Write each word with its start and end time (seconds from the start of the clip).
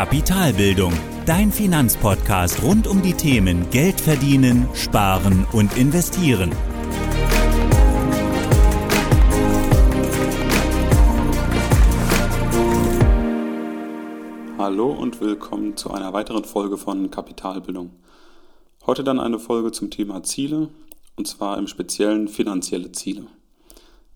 Kapitalbildung, 0.00 0.94
dein 1.26 1.52
Finanzpodcast 1.52 2.62
rund 2.62 2.86
um 2.86 3.02
die 3.02 3.12
Themen 3.12 3.68
Geld 3.68 4.00
verdienen, 4.00 4.66
sparen 4.72 5.46
und 5.52 5.76
investieren. 5.76 6.52
Hallo 14.56 14.90
und 14.90 15.20
willkommen 15.20 15.76
zu 15.76 15.90
einer 15.90 16.14
weiteren 16.14 16.44
Folge 16.44 16.78
von 16.78 17.10
Kapitalbildung. 17.10 17.90
Heute 18.86 19.04
dann 19.04 19.20
eine 19.20 19.38
Folge 19.38 19.70
zum 19.70 19.90
Thema 19.90 20.22
Ziele 20.22 20.70
und 21.16 21.28
zwar 21.28 21.58
im 21.58 21.66
speziellen 21.66 22.28
finanzielle 22.28 22.90
Ziele. 22.92 23.26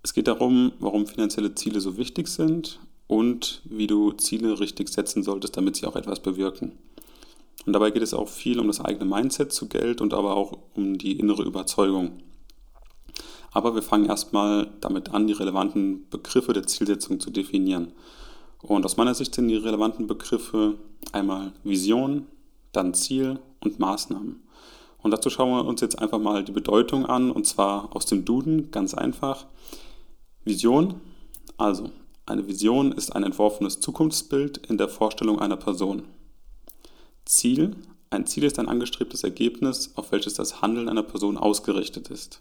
Es 0.02 0.14
geht 0.14 0.28
darum, 0.28 0.72
warum 0.78 1.06
finanzielle 1.06 1.54
Ziele 1.54 1.82
so 1.82 1.98
wichtig 1.98 2.28
sind 2.28 2.80
und 3.06 3.62
wie 3.64 3.86
du 3.86 4.12
Ziele 4.12 4.58
richtig 4.60 4.88
setzen 4.88 5.22
solltest, 5.22 5.56
damit 5.56 5.76
sie 5.76 5.86
auch 5.86 5.96
etwas 5.96 6.20
bewirken. 6.20 6.72
Und 7.66 7.72
dabei 7.72 7.90
geht 7.90 8.02
es 8.02 8.14
auch 8.14 8.28
viel 8.28 8.58
um 8.58 8.66
das 8.66 8.80
eigene 8.80 9.04
Mindset 9.04 9.52
zu 9.52 9.68
Geld 9.68 10.00
und 10.00 10.12
aber 10.12 10.36
auch 10.36 10.58
um 10.74 10.98
die 10.98 11.18
innere 11.18 11.42
Überzeugung. 11.42 12.18
Aber 13.52 13.74
wir 13.74 13.82
fangen 13.82 14.06
erstmal 14.06 14.68
damit 14.80 15.10
an, 15.14 15.26
die 15.26 15.32
relevanten 15.32 16.08
Begriffe 16.10 16.52
der 16.52 16.66
Zielsetzung 16.66 17.20
zu 17.20 17.30
definieren. 17.30 17.92
Und 18.60 18.84
aus 18.84 18.96
meiner 18.96 19.14
Sicht 19.14 19.34
sind 19.34 19.48
die 19.48 19.56
relevanten 19.56 20.06
Begriffe 20.06 20.74
einmal 21.12 21.52
Vision, 21.62 22.26
dann 22.72 22.94
Ziel 22.94 23.38
und 23.60 23.78
Maßnahmen. 23.78 24.42
Und 25.02 25.10
dazu 25.10 25.30
schauen 25.30 25.50
wir 25.50 25.66
uns 25.66 25.82
jetzt 25.82 25.98
einfach 25.98 26.18
mal 26.18 26.42
die 26.44 26.52
Bedeutung 26.52 27.06
an, 27.06 27.30
und 27.30 27.46
zwar 27.46 27.94
aus 27.94 28.06
dem 28.06 28.24
Duden, 28.24 28.70
ganz 28.70 28.94
einfach. 28.94 29.46
Vision, 30.44 30.94
also 31.56 31.90
eine 32.26 32.46
Vision 32.46 32.92
ist 32.92 33.14
ein 33.14 33.22
entworfenes 33.22 33.80
Zukunftsbild 33.80 34.66
in 34.68 34.78
der 34.78 34.88
Vorstellung 34.88 35.40
einer 35.40 35.58
Person. 35.58 36.04
Ziel. 37.26 37.76
Ein 38.08 38.26
Ziel 38.26 38.44
ist 38.44 38.58
ein 38.58 38.68
angestrebtes 38.68 39.24
Ergebnis, 39.24 39.92
auf 39.94 40.10
welches 40.12 40.34
das 40.34 40.62
Handeln 40.62 40.88
einer 40.88 41.02
Person 41.02 41.36
ausgerichtet 41.36 42.08
ist. 42.08 42.40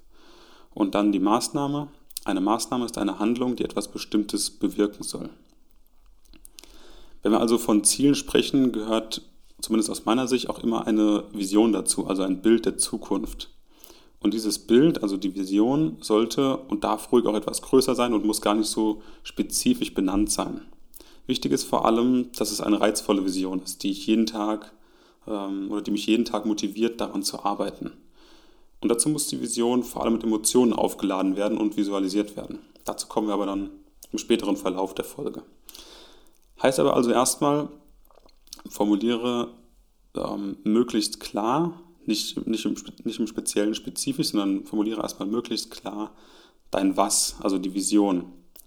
Und 0.74 0.96
dann 0.96 1.12
die 1.12 1.20
Maßnahme. 1.20 1.90
Eine 2.24 2.42
Maßnahme 2.42 2.86
ist 2.86 2.98
eine 2.98 3.20
Handlung, 3.20 3.58
die 3.58 3.66
etwas 3.66 3.90
Bestimmtes 3.90 4.50
bewirken 4.50 5.04
soll. 5.04 5.30
Wenn 7.22 7.34
wir 7.34 7.42
also 7.42 7.58
von 7.58 7.84
Zielen 7.84 8.16
sprechen, 8.16 8.72
gehört 8.72 9.22
zumindest 9.60 9.90
aus 9.90 10.06
meiner 10.06 10.28
Sicht 10.28 10.50
auch 10.50 10.60
immer 10.60 10.88
eine 10.88 11.26
Vision 11.34 11.74
dazu, 11.74 12.08
also 12.08 12.24
ein 12.24 12.42
Bild 12.42 12.66
der 12.66 12.78
Zukunft. 12.78 13.53
Und 14.24 14.34
dieses 14.34 14.58
Bild, 14.58 15.04
also 15.04 15.18
die 15.18 15.36
Vision, 15.36 15.98
sollte 16.00 16.58
und 16.58 16.86
darf 16.86 17.12
ruhig 17.12 17.26
auch 17.26 17.36
etwas 17.36 17.62
größer 17.62 17.94
sein 17.94 18.14
und 18.14 18.26
muss 18.26 18.42
gar 18.42 18.56
nicht 18.56 18.70
so 18.70 19.02
spezifisch 19.22 19.94
benannt 19.94 20.32
sein. 20.32 20.62
Wichtig 21.28 21.52
ist 21.52 21.66
vor 21.66 21.86
allem, 21.86 22.32
dass 22.38 22.52
es 22.52 22.62
eine 22.62 22.80
reizvolle 22.80 23.26
Vision 23.26 23.62
ist, 23.62 23.84
die 23.84 23.92
ich 23.92 24.08
jeden 24.08 24.26
Tag 24.26 24.72
ähm, 25.28 25.70
oder 25.70 25.82
die 25.82 25.92
mich 25.92 26.06
jeden 26.06 26.26
Tag 26.26 26.46
motiviert, 26.46 27.02
daran 27.02 27.24
zu 27.24 27.44
arbeiten. 27.44 27.92
Und 28.82 28.90
dazu 28.90 29.10
muss 29.10 29.28
die 29.28 29.42
Vision 29.42 29.84
vor 29.84 30.04
allem 30.04 30.14
mit 30.14 30.24
Emotionen 30.24 30.74
aufgeladen 30.74 31.36
werden 31.36 31.58
und 31.58 31.78
visualisiert 31.78 32.36
werden. 32.36 32.60
Dazu 32.86 33.08
kommen 33.08 33.28
wir 33.28 33.34
aber 33.34 33.46
dann 33.46 33.72
im 34.12 34.20
späteren 34.20 34.56
Verlauf 34.56 34.94
der 34.94 35.06
Folge. 35.06 35.44
Heißt 36.62 36.80
aber 36.80 36.96
also 36.96 37.12
erstmal, 37.12 37.68
formuliere 38.70 39.50
ähm, 40.16 40.58
möglichst 40.64 41.20
klar 41.20 41.80
nicht, 42.08 42.46
nicht, 42.48 42.66
im, 42.66 42.76
nicht 43.04 43.20
im 43.20 43.28
Speziellen 43.28 43.76
spezifisch, 43.76 44.30
sondern 44.30 44.66
formuliere 44.66 45.02
erstmal 45.02 45.28
möglichst 45.28 45.72
klar 45.72 46.16
dein 46.72 46.98
Was, 46.98 47.36
also 47.42 47.58
die 47.58 47.74
Vision. 47.74 48.26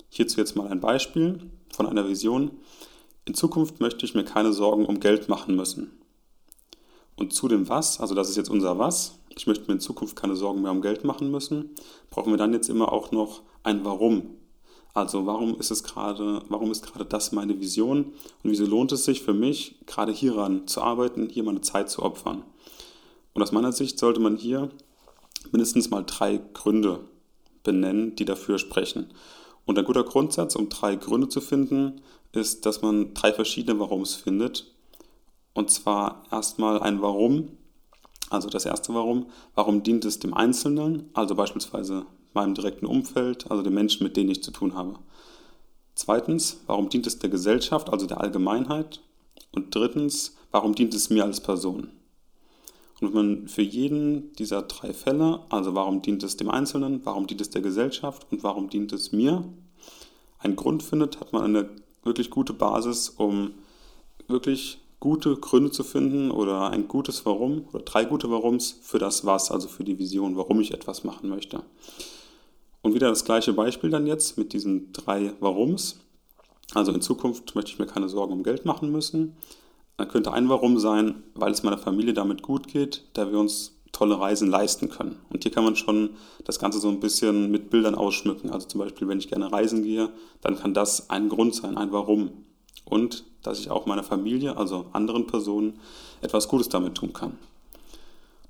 Hierzu 0.08 0.38
jetzt 0.38 0.56
mal 0.56 0.68
ein 0.68 0.80
Beispiel 0.80 1.50
von 1.72 1.86
einer 1.86 2.08
Vision. 2.08 2.52
In 3.24 3.34
Zukunft 3.34 3.80
möchte 3.80 4.06
ich 4.06 4.14
mir 4.14 4.24
keine 4.24 4.52
Sorgen 4.52 4.86
um 4.86 5.00
Geld 5.00 5.28
machen 5.28 5.56
müssen. 5.56 5.90
Und 7.16 7.32
zu 7.32 7.48
dem 7.48 7.68
Was, 7.68 8.00
also 8.00 8.14
das 8.14 8.28
ist 8.28 8.36
jetzt 8.36 8.50
unser 8.50 8.78
Was, 8.78 9.18
ich 9.36 9.46
möchte 9.46 9.66
mir 9.66 9.74
in 9.74 9.80
Zukunft 9.80 10.16
keine 10.16 10.36
Sorgen 10.36 10.62
mehr 10.62 10.70
um 10.70 10.82
Geld 10.82 11.04
machen 11.04 11.30
müssen, 11.30 11.70
brauchen 12.10 12.32
wir 12.32 12.38
dann 12.38 12.52
jetzt 12.52 12.68
immer 12.68 12.92
auch 12.92 13.10
noch 13.10 13.42
ein 13.62 13.84
Warum. 13.84 14.36
Also 14.94 15.26
warum 15.26 15.58
ist 15.60 15.70
es 15.70 15.82
gerade, 15.82 16.42
warum 16.48 16.70
ist 16.70 16.86
gerade 16.86 17.04
das 17.04 17.32
meine 17.32 17.60
Vision 17.60 18.14
und 18.42 18.50
wieso 18.50 18.64
lohnt 18.64 18.92
es 18.92 19.04
sich 19.04 19.22
für 19.22 19.34
mich, 19.34 19.74
gerade 19.84 20.10
hieran 20.10 20.66
zu 20.66 20.80
arbeiten, 20.80 21.28
hier 21.28 21.42
meine 21.42 21.60
Zeit 21.60 21.90
zu 21.90 22.02
opfern? 22.02 22.44
Und 23.36 23.42
aus 23.42 23.52
meiner 23.52 23.70
Sicht 23.70 23.98
sollte 23.98 24.18
man 24.18 24.38
hier 24.38 24.70
mindestens 25.52 25.90
mal 25.90 26.02
drei 26.06 26.40
Gründe 26.54 27.00
benennen, 27.64 28.16
die 28.16 28.24
dafür 28.24 28.58
sprechen. 28.58 29.10
Und 29.66 29.78
ein 29.78 29.84
guter 29.84 30.04
Grundsatz, 30.04 30.56
um 30.56 30.70
drei 30.70 30.96
Gründe 30.96 31.28
zu 31.28 31.42
finden, 31.42 32.00
ist, 32.32 32.64
dass 32.64 32.80
man 32.80 33.12
drei 33.12 33.34
verschiedene 33.34 33.78
Warums 33.78 34.14
findet. 34.14 34.72
Und 35.52 35.70
zwar 35.70 36.24
erstmal 36.30 36.80
ein 36.80 37.02
Warum, 37.02 37.58
also 38.30 38.48
das 38.48 38.64
erste 38.64 38.94
Warum. 38.94 39.26
Warum 39.54 39.82
dient 39.82 40.06
es 40.06 40.18
dem 40.18 40.32
Einzelnen, 40.32 41.10
also 41.12 41.34
beispielsweise 41.34 42.06
meinem 42.32 42.54
direkten 42.54 42.86
Umfeld, 42.86 43.50
also 43.50 43.62
den 43.62 43.74
Menschen, 43.74 44.04
mit 44.04 44.16
denen 44.16 44.30
ich 44.30 44.42
zu 44.42 44.50
tun 44.50 44.74
habe. 44.74 44.98
Zweitens, 45.94 46.62
warum 46.66 46.88
dient 46.88 47.06
es 47.06 47.18
der 47.18 47.28
Gesellschaft, 47.28 47.90
also 47.90 48.06
der 48.06 48.18
Allgemeinheit? 48.18 49.02
Und 49.52 49.74
drittens, 49.74 50.36
warum 50.52 50.74
dient 50.74 50.94
es 50.94 51.10
mir 51.10 51.24
als 51.24 51.42
Person? 51.42 51.90
Und 53.00 53.08
wenn 53.08 53.12
man 53.14 53.48
für 53.48 53.62
jeden 53.62 54.32
dieser 54.34 54.62
drei 54.62 54.92
Fälle, 54.92 55.40
also 55.50 55.74
warum 55.74 56.02
dient 56.02 56.22
es 56.22 56.36
dem 56.36 56.50
Einzelnen, 56.50 57.00
warum 57.04 57.26
dient 57.26 57.40
es 57.40 57.50
der 57.50 57.62
Gesellschaft 57.62 58.26
und 58.30 58.42
warum 58.42 58.70
dient 58.70 58.92
es 58.92 59.12
mir, 59.12 59.44
einen 60.38 60.56
Grund 60.56 60.82
findet, 60.82 61.20
hat 61.20 61.32
man 61.32 61.44
eine 61.44 61.68
wirklich 62.04 62.30
gute 62.30 62.52
Basis, 62.52 63.10
um 63.10 63.52
wirklich 64.28 64.78
gute 65.00 65.36
Gründe 65.36 65.70
zu 65.70 65.84
finden 65.84 66.30
oder 66.30 66.70
ein 66.70 66.88
gutes 66.88 67.26
Warum 67.26 67.66
oder 67.72 67.84
drei 67.84 68.04
gute 68.04 68.30
Warums 68.30 68.78
für 68.82 68.98
das 68.98 69.26
Was, 69.26 69.50
also 69.50 69.68
für 69.68 69.84
die 69.84 69.98
Vision, 69.98 70.36
warum 70.36 70.60
ich 70.60 70.72
etwas 70.72 71.04
machen 71.04 71.28
möchte. 71.28 71.62
Und 72.82 72.94
wieder 72.94 73.08
das 73.08 73.24
gleiche 73.24 73.52
Beispiel 73.52 73.90
dann 73.90 74.06
jetzt 74.06 74.38
mit 74.38 74.52
diesen 74.52 74.92
drei 74.92 75.32
Warums. 75.40 76.00
Also 76.74 76.92
in 76.92 77.02
Zukunft 77.02 77.54
möchte 77.54 77.72
ich 77.72 77.78
mir 77.78 77.86
keine 77.86 78.08
Sorgen 78.08 78.32
um 78.32 78.42
Geld 78.42 78.64
machen 78.64 78.90
müssen. 78.90 79.36
Dann 79.96 80.08
könnte 80.08 80.32
ein 80.32 80.48
Warum 80.48 80.78
sein, 80.78 81.22
weil 81.34 81.52
es 81.52 81.62
meiner 81.62 81.78
Familie 81.78 82.12
damit 82.12 82.42
gut 82.42 82.68
geht, 82.68 83.04
da 83.14 83.30
wir 83.30 83.38
uns 83.38 83.72
tolle 83.92 84.20
Reisen 84.20 84.50
leisten 84.50 84.90
können. 84.90 85.16
Und 85.30 85.42
hier 85.42 85.52
kann 85.52 85.64
man 85.64 85.74
schon 85.74 86.10
das 86.44 86.58
Ganze 86.58 86.80
so 86.80 86.88
ein 86.88 87.00
bisschen 87.00 87.50
mit 87.50 87.70
Bildern 87.70 87.94
ausschmücken. 87.94 88.50
Also 88.50 88.68
zum 88.68 88.80
Beispiel, 88.80 89.08
wenn 89.08 89.18
ich 89.18 89.28
gerne 89.28 89.50
reisen 89.50 89.82
gehe, 89.82 90.10
dann 90.42 90.58
kann 90.58 90.74
das 90.74 91.08
ein 91.08 91.30
Grund 91.30 91.54
sein, 91.54 91.78
ein 91.78 91.92
Warum. 91.92 92.44
Und 92.84 93.24
dass 93.42 93.58
ich 93.58 93.70
auch 93.70 93.86
meiner 93.86 94.02
Familie, 94.02 94.58
also 94.58 94.86
anderen 94.92 95.26
Personen, 95.26 95.80
etwas 96.20 96.48
Gutes 96.48 96.68
damit 96.68 96.94
tun 96.94 97.14
kann. 97.14 97.38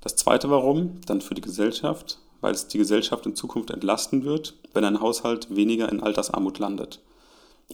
Das 0.00 0.16
zweite 0.16 0.50
Warum, 0.50 1.00
dann 1.06 1.20
für 1.20 1.34
die 1.34 1.42
Gesellschaft, 1.42 2.18
weil 2.40 2.52
es 2.52 2.68
die 2.68 2.78
Gesellschaft 2.78 3.24
in 3.24 3.36
Zukunft 3.36 3.70
entlasten 3.70 4.24
wird, 4.24 4.54
wenn 4.72 4.84
ein 4.84 5.00
Haushalt 5.00 5.54
weniger 5.54 5.90
in 5.90 6.00
Altersarmut 6.00 6.58
landet. 6.58 7.00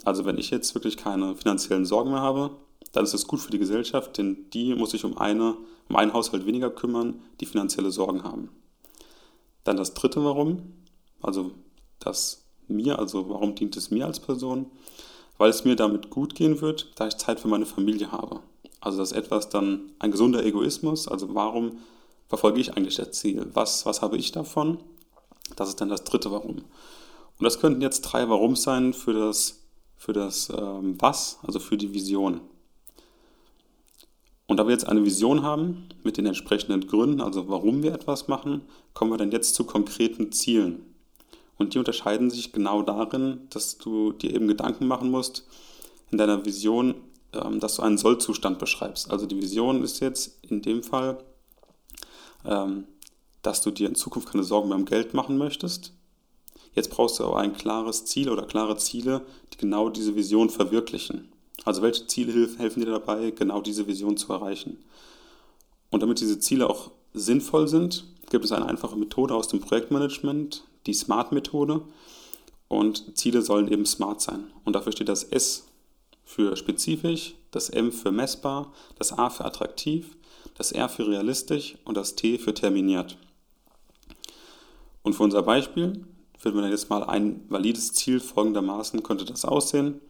Also 0.04 0.24
wenn 0.24 0.38
ich 0.38 0.50
jetzt 0.50 0.74
wirklich 0.74 0.96
keine 0.96 1.36
finanziellen 1.36 1.86
Sorgen 1.86 2.10
mehr 2.10 2.20
habe, 2.20 2.50
dann 2.92 3.04
ist 3.04 3.14
es 3.14 3.26
gut 3.26 3.40
für 3.40 3.50
die 3.50 3.58
Gesellschaft, 3.58 4.18
denn 4.18 4.50
die 4.52 4.74
muss 4.74 4.90
sich 4.90 5.04
um, 5.04 5.18
eine, 5.18 5.56
um 5.88 5.96
einen 5.96 6.12
Haushalt 6.12 6.46
weniger 6.46 6.70
kümmern, 6.70 7.20
die 7.40 7.46
finanzielle 7.46 7.90
Sorgen 7.90 8.22
haben. 8.22 8.50
Dann 9.64 9.76
das 9.76 9.94
dritte 9.94 10.24
Warum, 10.24 10.74
also 11.20 11.52
das 11.98 12.44
mir, 12.68 12.98
also 12.98 13.28
warum 13.28 13.54
dient 13.54 13.76
es 13.76 13.90
mir 13.90 14.06
als 14.06 14.20
Person? 14.20 14.66
Weil 15.38 15.50
es 15.50 15.64
mir 15.64 15.76
damit 15.76 16.10
gut 16.10 16.34
gehen 16.34 16.60
wird, 16.60 16.92
da 16.96 17.08
ich 17.08 17.16
Zeit 17.16 17.40
für 17.40 17.48
meine 17.48 17.66
Familie 17.66 18.12
habe. 18.12 18.40
Also 18.80 18.98
das 18.98 19.12
ist 19.12 19.18
etwas 19.18 19.48
dann 19.48 19.92
ein 19.98 20.10
gesunder 20.10 20.44
Egoismus, 20.44 21.08
also 21.08 21.34
warum 21.34 21.78
verfolge 22.28 22.60
ich 22.60 22.76
eigentlich 22.76 22.96
das 22.96 23.12
Ziel? 23.12 23.46
Was, 23.54 23.86
was 23.86 24.02
habe 24.02 24.16
ich 24.16 24.32
davon? 24.32 24.78
Das 25.56 25.68
ist 25.68 25.80
dann 25.80 25.88
das 25.88 26.04
dritte 26.04 26.30
Warum. 26.30 26.56
Und 26.56 27.44
das 27.44 27.60
könnten 27.60 27.82
jetzt 27.82 28.02
drei 28.02 28.28
Warums 28.28 28.62
sein 28.62 28.92
für 28.92 29.12
das, 29.12 29.60
für 29.96 30.12
das 30.12 30.50
ähm, 30.50 30.96
Was, 31.00 31.38
also 31.42 31.58
für 31.58 31.76
die 31.76 31.92
Vision. 31.92 32.40
Und 34.46 34.56
da 34.58 34.66
wir 34.66 34.72
jetzt 34.72 34.88
eine 34.88 35.04
Vision 35.04 35.42
haben 35.42 35.88
mit 36.04 36.16
den 36.16 36.26
entsprechenden 36.26 36.86
Gründen, 36.86 37.20
also 37.20 37.48
warum 37.48 37.82
wir 37.82 37.94
etwas 37.94 38.28
machen, 38.28 38.62
kommen 38.92 39.10
wir 39.10 39.18
dann 39.18 39.30
jetzt 39.30 39.54
zu 39.54 39.64
konkreten 39.64 40.32
Zielen. 40.32 40.82
Und 41.58 41.74
die 41.74 41.78
unterscheiden 41.78 42.30
sich 42.30 42.52
genau 42.52 42.82
darin, 42.82 43.46
dass 43.50 43.78
du 43.78 44.12
dir 44.12 44.34
eben 44.34 44.48
Gedanken 44.48 44.86
machen 44.86 45.10
musst 45.10 45.46
in 46.10 46.18
deiner 46.18 46.44
Vision, 46.44 46.94
ähm, 47.32 47.60
dass 47.60 47.76
du 47.76 47.82
einen 47.82 47.98
Sollzustand 47.98 48.58
beschreibst. 48.58 49.10
Also 49.10 49.26
die 49.26 49.40
Vision 49.40 49.82
ist 49.82 50.00
jetzt 50.00 50.44
in 50.48 50.60
dem 50.60 50.82
Fall, 50.82 51.18
ähm, 52.44 52.84
dass 53.42 53.62
du 53.62 53.70
dir 53.70 53.88
in 53.88 53.94
Zukunft 53.94 54.30
keine 54.30 54.44
Sorgen 54.44 54.68
mehr 54.68 54.78
um 54.78 54.84
Geld 54.84 55.14
machen 55.14 55.38
möchtest. 55.38 55.92
Jetzt 56.74 56.90
brauchst 56.90 57.18
du 57.18 57.24
aber 57.24 57.38
ein 57.38 57.52
klares 57.52 58.04
Ziel 58.04 58.28
oder 58.28 58.44
klare 58.44 58.76
Ziele, 58.76 59.22
die 59.52 59.58
genau 59.58 59.88
diese 59.88 60.16
Vision 60.16 60.50
verwirklichen. 60.50 61.31
Also 61.64 61.82
welche 61.82 62.06
Ziele 62.06 62.48
helfen 62.58 62.80
dir 62.80 62.90
dabei, 62.90 63.30
genau 63.30 63.60
diese 63.60 63.86
Vision 63.86 64.16
zu 64.16 64.32
erreichen? 64.32 64.78
Und 65.90 66.02
damit 66.02 66.20
diese 66.20 66.38
Ziele 66.40 66.68
auch 66.68 66.90
sinnvoll 67.12 67.68
sind, 67.68 68.04
gibt 68.30 68.44
es 68.44 68.52
eine 68.52 68.66
einfache 68.66 68.96
Methode 68.96 69.34
aus 69.34 69.48
dem 69.48 69.60
Projektmanagement, 69.60 70.64
die 70.86 70.94
SMART-Methode. 70.94 71.82
Und 72.68 73.18
Ziele 73.18 73.42
sollen 73.42 73.70
eben 73.70 73.84
smart 73.84 74.20
sein. 74.22 74.50
Und 74.64 74.74
dafür 74.74 74.92
steht 74.92 75.08
das 75.08 75.24
S 75.24 75.66
für 76.24 76.56
spezifisch, 76.56 77.34
das 77.50 77.68
M 77.68 77.92
für 77.92 78.10
messbar, 78.10 78.72
das 78.98 79.12
A 79.12 79.28
für 79.28 79.44
attraktiv, 79.44 80.16
das 80.56 80.72
R 80.72 80.88
für 80.88 81.06
realistisch 81.06 81.76
und 81.84 81.96
das 81.96 82.16
T 82.16 82.38
für 82.38 82.54
terminiert. 82.54 83.18
Und 85.02 85.14
für 85.14 85.24
unser 85.24 85.42
Beispiel 85.42 86.06
finden 86.38 86.58
wir 86.58 86.68
jetzt 86.70 86.90
mal 86.90 87.04
ein 87.04 87.44
valides 87.48 87.92
Ziel 87.92 88.20
folgendermaßen 88.20 89.02
könnte 89.02 89.24
das 89.24 89.44
aussehen. 89.44 90.00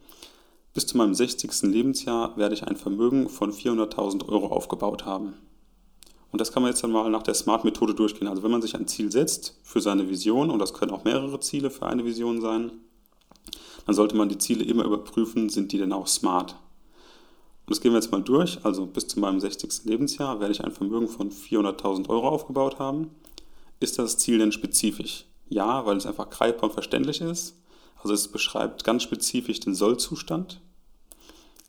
Bis 0.73 0.87
zu 0.87 0.97
meinem 0.97 1.13
60. 1.13 1.63
Lebensjahr 1.63 2.35
werde 2.35 2.55
ich 2.55 2.63
ein 2.63 2.75
Vermögen 2.75 3.29
von 3.29 3.53
400.000 3.53 4.27
Euro 4.27 4.47
aufgebaut 4.47 5.05
haben. 5.05 5.35
Und 6.31 6.41
das 6.41 6.51
kann 6.51 6.63
man 6.63 6.71
jetzt 6.71 6.83
dann 6.83 6.91
mal 6.91 7.11
nach 7.11 7.21
der 7.21 7.35
SMART-Methode 7.35 7.93
durchgehen. 7.93 8.27
Also 8.27 8.41
wenn 8.41 8.49
man 8.49 8.63
sich 8.63 8.75
ein 8.75 8.87
Ziel 8.87 9.11
setzt 9.11 9.59
für 9.61 9.81
seine 9.81 10.09
Vision, 10.09 10.49
und 10.49 10.57
das 10.57 10.73
können 10.73 10.89
auch 10.89 11.03
mehrere 11.03 11.39
Ziele 11.39 11.69
für 11.69 11.85
eine 11.85 12.05
Vision 12.05 12.41
sein, 12.41 12.71
dann 13.85 13.93
sollte 13.93 14.15
man 14.15 14.29
die 14.29 14.39
Ziele 14.39 14.63
immer 14.63 14.83
überprüfen, 14.83 15.49
sind 15.49 15.71
die 15.71 15.77
denn 15.77 15.93
auch 15.93 16.07
smart. 16.07 16.53
Und 16.53 17.69
das 17.69 17.81
gehen 17.81 17.91
wir 17.91 17.99
jetzt 17.99 18.11
mal 18.11 18.23
durch. 18.23 18.57
Also 18.65 18.87
bis 18.87 19.07
zu 19.07 19.19
meinem 19.19 19.39
60. 19.39 19.85
Lebensjahr 19.85 20.39
werde 20.39 20.53
ich 20.53 20.63
ein 20.63 20.71
Vermögen 20.71 21.07
von 21.07 21.29
400.000 21.29 22.09
Euro 22.09 22.29
aufgebaut 22.29 22.79
haben. 22.79 23.11
Ist 23.79 23.99
das 23.99 24.17
Ziel 24.17 24.39
denn 24.39 24.51
spezifisch? 24.51 25.25
Ja, 25.49 25.85
weil 25.85 25.97
es 25.97 26.07
einfach 26.07 26.31
greifbar 26.31 26.69
und 26.69 26.73
verständlich 26.73 27.21
ist. 27.21 27.62
Also 28.03 28.13
es 28.13 28.27
beschreibt 28.27 28.83
ganz 28.83 29.03
spezifisch 29.03 29.61
den 29.61 29.73
Sollzustand. 29.73 30.59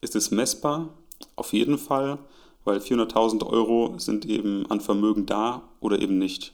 Ist 0.00 0.16
es 0.16 0.32
messbar? 0.32 0.88
Auf 1.36 1.52
jeden 1.52 1.78
Fall, 1.78 2.18
weil 2.64 2.78
400.000 2.78 3.46
Euro 3.46 3.94
sind 3.98 4.26
eben 4.26 4.68
an 4.68 4.80
Vermögen 4.80 5.26
da 5.26 5.62
oder 5.78 6.00
eben 6.00 6.18
nicht. 6.18 6.52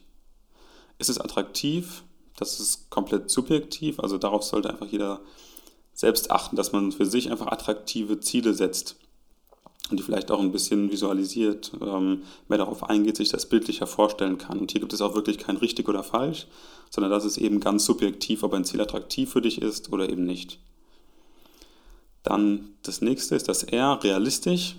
Ist 0.98 1.08
es 1.08 1.18
attraktiv? 1.18 2.04
Das 2.36 2.60
ist 2.60 2.90
komplett 2.90 3.30
subjektiv, 3.30 4.00
also 4.00 4.18
darauf 4.18 4.42
sollte 4.42 4.70
einfach 4.70 4.86
jeder 4.86 5.20
selbst 5.94 6.30
achten, 6.30 6.56
dass 6.56 6.72
man 6.72 6.92
für 6.92 7.06
sich 7.06 7.30
einfach 7.30 7.48
attraktive 7.48 8.20
Ziele 8.20 8.54
setzt 8.54 8.96
und 9.90 9.98
die 9.98 10.02
vielleicht 10.02 10.31
auch 10.31 10.40
ein 10.40 10.52
bisschen 10.52 10.90
visualisiert, 10.90 11.72
ähm, 11.81 12.22
mehr 12.48 12.58
darauf 12.58 12.88
eingeht, 12.88 13.16
sich 13.16 13.28
das 13.28 13.46
bildlicher 13.46 13.87
vorstellen 13.87 14.38
kann. 14.38 14.58
Und 14.58 14.72
hier 14.72 14.81
gibt 14.81 14.92
es 14.92 15.00
auch 15.00 15.14
wirklich 15.14 15.38
kein 15.38 15.56
richtig 15.56 15.88
oder 15.88 16.02
falsch, 16.02 16.46
sondern 16.90 17.10
das 17.10 17.25
ist 17.25 17.38
eben 17.38 17.60
ganz 17.60 17.84
subjektiv, 17.84 18.42
ob 18.42 18.54
ein 18.54 18.64
Ziel 18.64 18.81
attraktiv 18.81 19.31
für 19.31 19.42
dich 19.42 19.60
ist 19.60 19.92
oder 19.92 20.08
eben 20.08 20.25
nicht. 20.25 20.58
Dann 22.22 22.70
das 22.82 23.00
nächste 23.00 23.34
ist 23.34 23.48
das 23.48 23.62
R, 23.64 23.98
realistisch. 24.02 24.76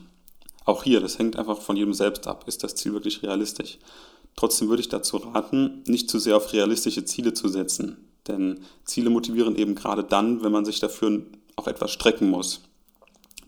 Auch 0.65 0.83
hier, 0.83 0.99
das 0.99 1.17
hängt 1.17 1.37
einfach 1.37 1.59
von 1.59 1.75
jedem 1.75 1.93
selbst 1.93 2.27
ab. 2.27 2.45
Ist 2.47 2.63
das 2.63 2.75
Ziel 2.75 2.93
wirklich 2.93 3.23
realistisch? 3.23 3.79
Trotzdem 4.35 4.69
würde 4.69 4.81
ich 4.81 4.89
dazu 4.89 5.17
raten, 5.17 5.83
nicht 5.87 6.09
zu 6.09 6.19
sehr 6.19 6.37
auf 6.37 6.53
realistische 6.53 7.03
Ziele 7.03 7.33
zu 7.33 7.47
setzen. 7.47 7.97
Denn 8.27 8.59
Ziele 8.85 9.09
motivieren 9.09 9.55
eben 9.55 9.75
gerade 9.75 10.03
dann, 10.03 10.43
wenn 10.43 10.51
man 10.51 10.65
sich 10.65 10.79
dafür 10.79 11.23
auch 11.55 11.67
etwas 11.67 11.91
strecken 11.91 12.29
muss. 12.29 12.61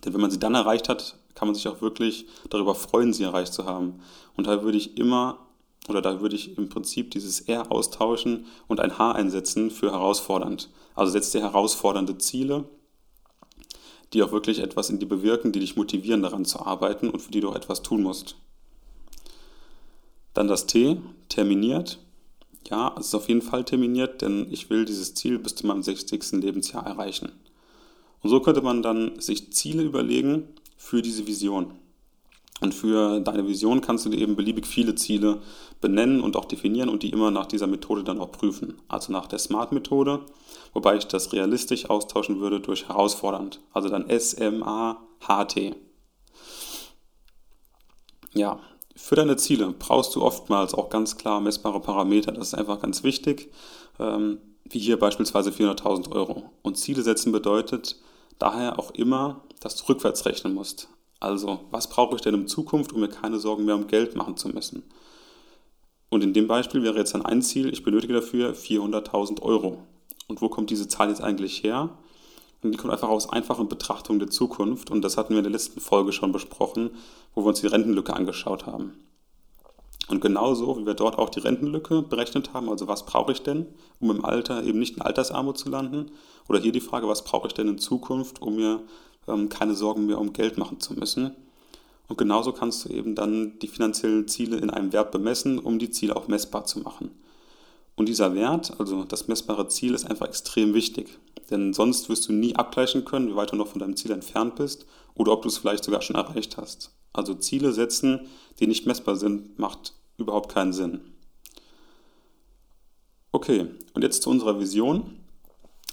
Denn 0.03 0.13
wenn 0.13 0.21
man 0.21 0.31
sie 0.31 0.39
dann 0.39 0.55
erreicht 0.55 0.89
hat, 0.89 1.15
kann 1.35 1.47
man 1.47 1.55
sich 1.55 1.67
auch 1.67 1.81
wirklich 1.81 2.27
darüber 2.49 2.75
freuen, 2.75 3.13
sie 3.13 3.23
erreicht 3.23 3.53
zu 3.53 3.65
haben. 3.65 3.99
Und 4.35 4.47
da 4.47 4.63
würde 4.63 4.77
ich 4.77 4.97
immer, 4.97 5.39
oder 5.87 6.01
da 6.01 6.21
würde 6.21 6.35
ich 6.35 6.57
im 6.57 6.69
Prinzip 6.69 7.11
dieses 7.11 7.41
R 7.41 7.71
austauschen 7.71 8.45
und 8.67 8.79
ein 8.79 8.97
H 8.97 9.13
einsetzen 9.13 9.71
für 9.71 9.91
herausfordernd. 9.91 10.69
Also 10.95 11.11
setzt 11.11 11.33
dir 11.33 11.41
herausfordernde 11.41 12.17
Ziele, 12.17 12.65
die 14.13 14.21
auch 14.21 14.31
wirklich 14.31 14.59
etwas 14.59 14.89
in 14.89 14.99
dir 14.99 15.07
bewirken, 15.07 15.51
die 15.51 15.59
dich 15.59 15.75
motivieren, 15.75 16.21
daran 16.21 16.45
zu 16.45 16.59
arbeiten 16.59 17.09
und 17.09 17.21
für 17.21 17.31
die 17.31 17.41
du 17.41 17.49
auch 17.49 17.55
etwas 17.55 17.81
tun 17.81 18.03
musst. 18.03 18.35
Dann 20.33 20.47
das 20.47 20.65
T, 20.67 20.97
terminiert. 21.29 21.99
Ja, 22.69 22.95
es 22.97 23.07
ist 23.07 23.15
auf 23.15 23.27
jeden 23.27 23.41
Fall 23.41 23.65
terminiert, 23.65 24.21
denn 24.21 24.47
ich 24.51 24.69
will 24.69 24.85
dieses 24.85 25.13
Ziel 25.15 25.37
bis 25.37 25.55
zu 25.55 25.67
meinem 25.67 25.83
60. 25.83 26.31
Lebensjahr 26.33 26.85
erreichen. 26.85 27.31
Und 28.21 28.29
so 28.29 28.39
könnte 28.39 28.61
man 28.61 28.81
dann 28.81 29.19
sich 29.19 29.51
Ziele 29.51 29.83
überlegen 29.83 30.47
für 30.83 31.01
diese 31.01 31.25
Vision. 31.25 31.71
Und 32.59 32.73
für 32.73 33.21
deine 33.21 33.47
Vision 33.47 33.79
kannst 33.81 34.05
du 34.05 34.09
dir 34.09 34.19
eben 34.19 34.35
beliebig 34.35 34.67
viele 34.67 34.95
Ziele 34.95 35.41
benennen 35.81 36.21
und 36.21 36.35
auch 36.35 36.45
definieren 36.45 36.89
und 36.89 37.03
die 37.03 37.09
immer 37.09 37.31
nach 37.31 37.45
dieser 37.45 37.67
Methode 37.67 38.03
dann 38.03 38.19
auch 38.19 38.31
prüfen. 38.31 38.75
Also 38.89 39.11
nach 39.11 39.27
der 39.27 39.39
SMART-Methode, 39.39 40.19
wobei 40.73 40.97
ich 40.97 41.05
das 41.05 41.31
realistisch 41.31 41.89
austauschen 41.89 42.41
würde 42.41 42.59
durch 42.59 42.89
herausfordernd. 42.89 43.61
Also 43.71 43.87
dann 43.87 44.09
S-M-A-H-T. 44.09 45.75
Ja, 48.33 48.59
für 48.95 49.15
deine 49.15 49.37
Ziele 49.37 49.73
brauchst 49.77 50.15
du 50.15 50.21
oftmals 50.21 50.73
auch 50.73 50.89
ganz 50.89 51.17
klar 51.17 51.39
messbare 51.39 51.79
Parameter. 51.79 52.33
Das 52.33 52.47
ist 52.47 52.55
einfach 52.55 52.81
ganz 52.81 53.03
wichtig, 53.03 53.51
ähm, 53.99 54.37
wie 54.65 54.79
hier 54.79 54.99
beispielsweise 54.99 55.51
400.000 55.51 56.11
Euro. 56.11 56.51
Und 56.61 56.77
Ziele 56.77 57.03
setzen 57.03 57.31
bedeutet 57.31 57.97
daher 58.39 58.79
auch 58.79 58.91
immer, 58.91 59.41
dass 59.59 59.75
du 59.75 59.87
rückwärts 59.89 60.25
rechnen 60.25 60.53
musst. 60.53 60.89
Also, 61.19 61.61
was 61.71 61.87
brauche 61.87 62.15
ich 62.15 62.21
denn 62.21 62.33
in 62.33 62.47
Zukunft, 62.47 62.91
um 62.91 62.99
mir 62.99 63.07
keine 63.07 63.39
Sorgen 63.39 63.65
mehr 63.65 63.75
um 63.75 63.87
Geld 63.87 64.15
machen 64.15 64.35
zu 64.35 64.49
müssen? 64.49 64.83
Und 66.09 66.23
in 66.23 66.33
dem 66.33 66.47
Beispiel 66.47 66.83
wäre 66.83 66.97
jetzt 66.97 67.13
dann 67.13 67.25
ein 67.25 67.41
Ziel, 67.41 67.71
ich 67.73 67.83
benötige 67.83 68.13
dafür 68.13 68.53
400.000 68.53 69.41
Euro. 69.41 69.79
Und 70.27 70.41
wo 70.41 70.49
kommt 70.49 70.69
diese 70.69 70.87
Zahl 70.87 71.09
jetzt 71.09 71.21
eigentlich 71.21 71.63
her? 71.63 71.97
Und 72.61 72.71
die 72.71 72.77
kommt 72.77 72.93
einfach 72.93 73.09
aus 73.09 73.29
einfachen 73.29 73.67
Betrachtungen 73.67 74.19
der 74.19 74.29
Zukunft. 74.29 74.91
Und 74.91 75.01
das 75.01 75.17
hatten 75.17 75.31
wir 75.31 75.39
in 75.39 75.43
der 75.43 75.51
letzten 75.51 75.79
Folge 75.79 76.11
schon 76.11 76.31
besprochen, 76.31 76.91
wo 77.33 77.43
wir 77.43 77.47
uns 77.47 77.61
die 77.61 77.67
Rentenlücke 77.67 78.13
angeschaut 78.13 78.65
haben. 78.65 78.93
Und 80.09 80.19
genauso, 80.21 80.77
wie 80.77 80.85
wir 80.85 80.95
dort 80.95 81.17
auch 81.17 81.29
die 81.29 81.39
Rentenlücke 81.39 82.01
berechnet 82.01 82.53
haben, 82.53 82.69
also 82.69 82.87
was 82.87 83.05
brauche 83.05 83.31
ich 83.31 83.41
denn, 83.41 83.67
um 83.99 84.11
im 84.11 84.25
Alter 84.25 84.63
eben 84.63 84.79
nicht 84.79 84.97
in 84.97 85.01
Altersarmut 85.01 85.57
zu 85.57 85.69
landen? 85.69 86.11
Oder 86.49 86.59
hier 86.59 86.73
die 86.73 86.81
Frage, 86.81 87.07
was 87.07 87.23
brauche 87.23 87.47
ich 87.47 87.53
denn 87.53 87.69
in 87.69 87.77
Zukunft, 87.77 88.41
um 88.41 88.57
mir 88.57 88.81
ähm, 89.27 89.49
keine 89.49 89.75
Sorgen 89.75 90.05
mehr 90.05 90.19
um 90.19 90.33
Geld 90.33 90.57
machen 90.57 90.79
zu 90.79 90.93
müssen. 90.93 91.31
Und 92.09 92.17
genauso 92.17 92.51
kannst 92.51 92.85
du 92.85 92.89
eben 92.89 93.15
dann 93.15 93.57
die 93.59 93.67
finanziellen 93.67 94.27
Ziele 94.27 94.57
in 94.57 94.69
einem 94.69 94.91
Wert 94.91 95.11
bemessen, 95.11 95.57
um 95.57 95.79
die 95.79 95.89
Ziele 95.89 96.15
auch 96.15 96.27
messbar 96.27 96.65
zu 96.65 96.79
machen. 96.79 97.11
Und 97.95 98.09
dieser 98.09 98.35
Wert, 98.35 98.79
also 98.79 99.03
das 99.03 99.27
messbare 99.27 99.67
Ziel, 99.67 99.93
ist 99.93 100.05
einfach 100.09 100.27
extrem 100.27 100.73
wichtig. 100.73 101.17
Denn 101.49 101.73
sonst 101.73 102.09
wirst 102.09 102.27
du 102.27 102.33
nie 102.33 102.55
abgleichen 102.55 103.05
können, 103.05 103.27
wie 103.29 103.35
weit 103.35 103.51
du 103.51 103.55
noch 103.55 103.67
von 103.67 103.79
deinem 103.79 103.95
Ziel 103.95 104.11
entfernt 104.11 104.55
bist 104.55 104.85
oder 105.15 105.31
ob 105.31 105.41
du 105.41 105.49
es 105.49 105.57
vielleicht 105.57 105.83
sogar 105.83 106.01
schon 106.01 106.15
erreicht 106.15 106.57
hast. 106.57 106.91
Also 107.11 107.33
Ziele 107.35 107.73
setzen, 107.73 108.27
die 108.59 108.67
nicht 108.67 108.85
messbar 108.85 109.15
sind, 109.15 109.59
macht 109.59 109.93
überhaupt 110.17 110.51
keinen 110.53 110.73
Sinn. 110.73 111.01
Okay, 113.31 113.67
und 113.93 114.03
jetzt 114.03 114.23
zu 114.23 114.29
unserer 114.29 114.59
Vision. 114.59 115.19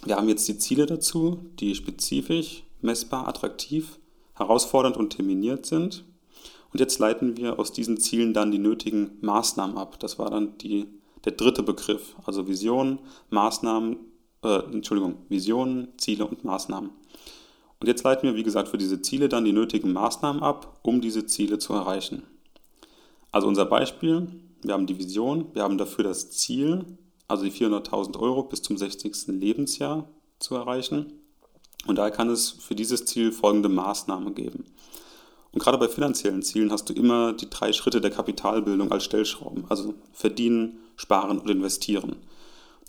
Wir 0.05 0.17
haben 0.17 0.29
jetzt 0.29 0.49
die 0.49 0.59
Ziele 0.59 0.87
dazu, 0.87 1.41
die 1.59 1.75
spezifisch 1.75 2.65
messbar, 2.81 3.29
attraktiv, 3.29 3.99
herausfordernd 4.35 4.97
und 4.97 5.11
terminiert 5.11 5.67
sind. 5.67 6.05
Und 6.73 6.81
jetzt 6.81 6.99
leiten 6.99 7.37
wir 7.37 7.59
aus 7.59 7.73
diesen 7.73 7.99
Zielen 7.99 8.33
dann 8.33 8.51
die 8.51 8.59
nötigen 8.59 9.19
Maßnahmen 9.21 9.77
ab. 9.77 9.99
Das 10.01 10.19
war 10.19 10.31
dann 10.31 10.57
die, 10.59 10.87
der 11.25 11.33
dritte 11.33 11.63
Begriff, 11.63 12.15
also 12.25 12.47
Visionen, 12.47 13.01
Maßnahmen, 13.31 13.97
äh, 14.43 14.59
Entschuldigung, 14.73 15.17
Visionen, 15.29 15.89
Ziele 15.99 16.27
und 16.27 16.45
Maßnahmen. 16.45 16.91
Und 17.81 17.87
jetzt 17.87 18.05
leiten 18.05 18.29
wir, 18.29 18.37
wie 18.37 18.43
gesagt, 18.43 18.69
für 18.69 18.79
diese 18.79 19.01
Ziele 19.01 19.29
dann 19.29 19.45
die 19.45 19.53
nötigen 19.53 19.93
Maßnahmen 19.93 20.43
ab, 20.43 20.79
um 20.83 21.01
diese 21.01 21.27
Ziele 21.27 21.59
zu 21.59 21.73
erreichen. 21.73 22.23
Also 23.33 23.49
unser 23.49 23.65
Beispiel, 23.65 24.29
wir 24.63 24.75
haben 24.75 24.87
die 24.87 24.99
Vision, 24.99 25.47
wir 25.55 25.63
haben 25.63 25.79
dafür 25.79 26.05
das 26.05 26.31
Ziel, 26.31 26.85
also 27.27 27.45
die 27.45 27.53
400.000 27.53 28.19
Euro 28.19 28.43
bis 28.43 28.61
zum 28.63 28.77
60. 28.77 29.29
Lebensjahr 29.29 30.09
zu 30.41 30.57
erreichen. 30.57 31.13
Und 31.87 31.97
daher 31.97 32.11
kann 32.11 32.29
es 32.29 32.51
für 32.51 32.75
dieses 32.75 33.07
Ziel 33.07 33.33
folgende 33.33 33.71
Maßnahmen 33.71 34.35
geben. 34.35 34.65
Und 35.53 35.63
gerade 35.63 35.79
bei 35.79 35.89
finanziellen 35.89 36.43
Zielen 36.43 36.71
hast 36.71 36.89
du 36.89 36.93
immer 36.93 37.33
die 37.33 37.49
drei 37.49 37.73
Schritte 37.73 38.01
der 38.01 38.11
Kapitalbildung 38.11 38.93
als 38.93 39.05
Stellschrauben, 39.05 39.65
also 39.69 39.95
verdienen, 40.13 40.79
sparen 40.97 41.39
und 41.39 41.51
investieren. 41.51 42.17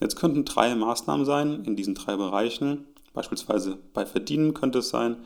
Jetzt 0.01 0.15
könnten 0.15 0.45
drei 0.45 0.73
Maßnahmen 0.73 1.25
sein 1.25 1.63
in 1.63 1.75
diesen 1.75 1.93
drei 1.93 2.17
Bereichen. 2.17 2.85
Beispielsweise 3.13 3.77
bei 3.93 4.05
Verdienen 4.05 4.53
könnte 4.53 4.79
es 4.79 4.89
sein, 4.89 5.17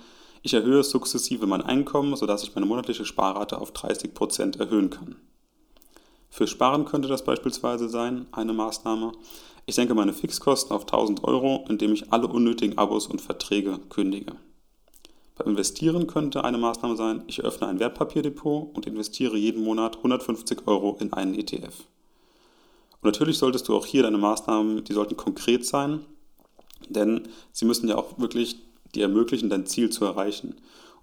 ich 0.42 0.54
erhöhe 0.54 0.84
sukzessive 0.84 1.48
mein 1.48 1.62
Einkommen, 1.62 2.16
sodass 2.16 2.44
ich 2.44 2.54
meine 2.54 2.68
monatliche 2.68 3.06
Sparrate 3.06 3.60
auf 3.60 3.72
30 3.72 4.14
Prozent 4.14 4.60
erhöhen 4.60 4.92
kann. 4.92 5.16
Für 6.30 6.46
Sparen 6.46 6.86
könnte 6.86 7.08
das 7.08 7.24
beispielsweise 7.24 7.88
sein, 7.88 8.28
eine 8.32 8.54
Maßnahme. 8.54 9.14
Ich 9.66 9.76
senke 9.76 9.96
meine 9.96 10.14
Fixkosten 10.14 10.76
auf 10.76 10.82
1000 10.82 11.24
Euro, 11.24 11.66
indem 11.70 11.94
ich 11.94 12.12
alle 12.12 12.28
unnötigen 12.28 12.78
Abos 12.78 13.08
und 13.08 13.22
Verträge 13.22 13.80
kündige. 13.90 14.34
Beim 15.36 15.50
Investieren 15.50 16.06
könnte 16.06 16.44
eine 16.44 16.58
Maßnahme 16.58 16.96
sein, 16.96 17.24
ich 17.28 17.42
öffne 17.42 17.68
ein 17.68 17.80
Wertpapierdepot 17.80 18.76
und 18.76 18.86
investiere 18.86 19.38
jeden 19.38 19.64
Monat 19.64 19.98
150 19.98 20.68
Euro 20.68 20.98
in 21.00 21.14
einen 21.14 21.34
ETF. 21.36 21.86
Und 23.06 23.12
natürlich 23.12 23.38
solltest 23.38 23.68
du 23.68 23.76
auch 23.76 23.86
hier 23.86 24.02
deine 24.02 24.18
Maßnahmen, 24.18 24.84
die 24.84 24.94
sollten 24.94 25.16
konkret 25.16 25.64
sein, 25.64 26.00
denn 26.90 27.28
sie 27.52 27.66
müssen 27.66 27.88
ja 27.88 28.00
auch 28.00 28.18
wirklich 28.18 28.56
dir 28.96 29.04
ermöglichen, 29.04 29.48
dein 29.48 29.68
Ziel 29.68 29.92
zu 29.92 30.06
erreichen. 30.06 30.56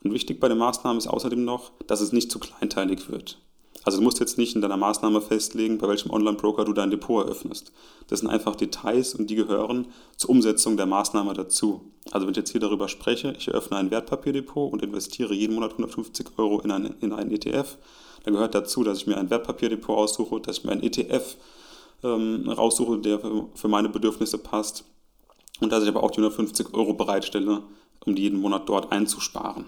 Und 0.02 0.12
wichtig 0.12 0.40
bei 0.40 0.48
den 0.48 0.58
Maßnahmen 0.58 0.98
ist 0.98 1.06
außerdem 1.06 1.44
noch, 1.44 1.70
dass 1.86 2.00
es 2.00 2.10
nicht 2.10 2.32
zu 2.32 2.40
kleinteilig 2.40 3.08
wird. 3.08 3.38
Also 3.84 3.98
du 3.98 4.02
musst 4.02 4.18
jetzt 4.18 4.36
nicht 4.36 4.56
in 4.56 4.62
deiner 4.62 4.76
Maßnahme 4.76 5.20
festlegen, 5.20 5.78
bei 5.78 5.86
welchem 5.86 6.10
Online-Broker 6.10 6.64
du 6.64 6.72
dein 6.72 6.90
Depot 6.90 7.24
eröffnest. 7.24 7.70
Das 8.08 8.18
sind 8.18 8.30
einfach 8.30 8.56
Details 8.56 9.14
und 9.14 9.30
die 9.30 9.36
gehören 9.36 9.86
zur 10.16 10.30
Umsetzung 10.30 10.76
der 10.76 10.86
Maßnahme 10.86 11.34
dazu. 11.34 11.92
Also 12.10 12.26
wenn 12.26 12.32
ich 12.32 12.38
jetzt 12.38 12.50
hier 12.50 12.60
darüber 12.60 12.88
spreche, 12.88 13.32
ich 13.38 13.46
eröffne 13.46 13.76
ein 13.76 13.92
Wertpapierdepot 13.92 14.72
und 14.72 14.82
investiere 14.82 15.34
jeden 15.34 15.54
Monat 15.54 15.70
150 15.70 16.30
Euro 16.36 16.58
in, 16.62 16.72
ein, 16.72 16.96
in 17.00 17.12
einen 17.12 17.30
ETF, 17.30 17.78
dann 18.24 18.34
gehört 18.34 18.56
dazu, 18.56 18.82
dass 18.82 18.98
ich 18.98 19.06
mir 19.06 19.18
ein 19.18 19.30
Wertpapierdepot 19.30 19.96
aussuche, 19.96 20.40
dass 20.40 20.58
ich 20.58 20.64
mir 20.64 20.72
einen 20.72 20.82
ETF 20.82 21.36
ähm, 22.02 22.48
raussuche, 22.48 22.98
der 22.98 23.18
für, 23.20 23.48
für 23.54 23.68
meine 23.68 23.88
Bedürfnisse 23.88 24.38
passt 24.38 24.84
und 25.60 25.70
dass 25.70 25.82
ich 25.82 25.88
aber 25.88 26.02
auch 26.02 26.10
die 26.10 26.18
150 26.18 26.74
Euro 26.74 26.94
bereitstelle, 26.94 27.62
um 28.04 28.16
jeden 28.16 28.40
Monat 28.40 28.68
dort 28.68 28.92
einzusparen. 28.92 29.66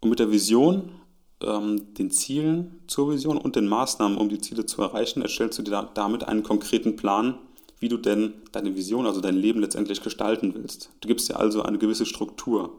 Und 0.00 0.10
mit 0.10 0.18
der 0.18 0.30
Vision, 0.30 0.90
ähm, 1.42 1.94
den 1.94 2.10
Zielen 2.10 2.80
zur 2.86 3.10
Vision 3.10 3.36
und 3.36 3.56
den 3.56 3.68
Maßnahmen, 3.68 4.18
um 4.18 4.28
die 4.28 4.40
Ziele 4.40 4.66
zu 4.66 4.82
erreichen, 4.82 5.22
erstellst 5.22 5.58
du 5.58 5.62
dir 5.62 5.90
damit 5.94 6.24
einen 6.24 6.42
konkreten 6.42 6.96
Plan, 6.96 7.38
wie 7.80 7.88
du 7.88 7.96
denn 7.96 8.34
deine 8.52 8.74
Vision, 8.74 9.06
also 9.06 9.20
dein 9.20 9.36
Leben 9.36 9.60
letztendlich 9.60 10.02
gestalten 10.02 10.54
willst. 10.54 10.90
Du 11.00 11.08
gibst 11.08 11.28
dir 11.28 11.38
also 11.38 11.62
eine 11.62 11.78
gewisse 11.78 12.06
Struktur. 12.06 12.78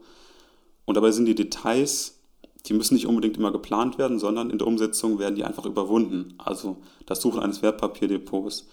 Und 0.84 0.96
dabei 0.96 1.10
sind 1.10 1.26
die 1.26 1.34
Details, 1.34 2.19
die 2.66 2.74
müssen 2.74 2.94
nicht 2.94 3.06
unbedingt 3.06 3.36
immer 3.36 3.52
geplant 3.52 3.98
werden, 3.98 4.18
sondern 4.18 4.50
in 4.50 4.58
der 4.58 4.66
Umsetzung 4.66 5.18
werden 5.18 5.34
die 5.34 5.44
einfach 5.44 5.66
überwunden. 5.66 6.34
Also 6.38 6.76
das 7.06 7.20
Suchen 7.20 7.40
eines 7.40 7.62
Wertpapierdepots, 7.62 8.68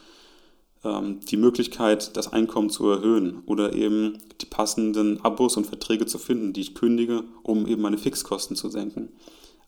ähm, 0.84 1.20
die 1.22 1.38
Möglichkeit, 1.38 2.16
das 2.18 2.32
Einkommen 2.34 2.70
zu 2.70 2.88
erhöhen 2.90 3.44
oder 3.46 3.74
eben 3.74 4.18
die 4.42 4.46
passenden 4.46 5.22
Abos 5.24 5.58
und 5.58 5.68
Verträge 5.68 6.06
zu 6.06 6.18
finden, 6.18 6.54
die 6.54 6.62
ich 6.62 6.76
kündige, 6.76 7.24
um 7.44 7.68
eben 7.68 7.82
meine 7.82 7.98
Fixkosten 7.98 8.56
zu 8.56 8.70
senken. 8.70 9.10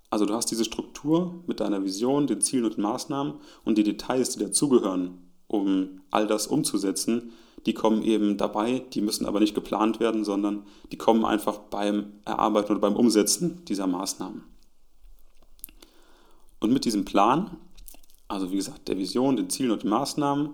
Also 0.09 0.25
du 0.25 0.33
hast 0.33 0.49
diese 0.49 0.65
Struktur 0.65 1.43
mit 1.45 1.59
deiner 1.59 1.83
Vision, 1.83 2.27
den 2.27 2.41
Zielen 2.41 2.65
und 2.65 2.77
den 2.77 2.83
Maßnahmen 2.83 3.35
und 3.63 3.77
die 3.77 3.83
Details, 3.83 4.31
die 4.31 4.39
dazugehören, 4.39 5.28
um 5.50 6.01
all 6.12 6.27
das 6.27 6.48
umzusetzen, 6.48 7.34
die 7.65 7.74
kommen 7.74 8.03
eben 8.03 8.38
dabei, 8.38 8.84
die 8.94 9.01
müssen 9.01 9.25
aber 9.25 9.41
nicht 9.41 9.56
geplant 9.56 10.00
werden, 10.00 10.24
sondern 10.24 10.63
die 10.94 10.98
kommen 10.98 11.25
einfach 11.25 11.58
beim 11.58 12.13
Erarbeiten 12.24 12.72
oder 12.72 12.79
beim 12.79 12.96
Umsetzen 12.96 13.65
dieser 13.65 13.88
Maßnahmen. 13.88 14.44
Und 16.62 16.72
mit 16.72 16.86
diesem 16.86 17.03
Plan, 17.03 17.58
also 18.27 18.51
wie 18.51 18.56
gesagt, 18.56 18.88
der 18.88 18.98
Vision, 18.98 19.36
den 19.36 19.50
Zielen 19.50 19.72
und 19.72 19.84
den 19.84 19.89
Maßnahmen, 19.89 20.51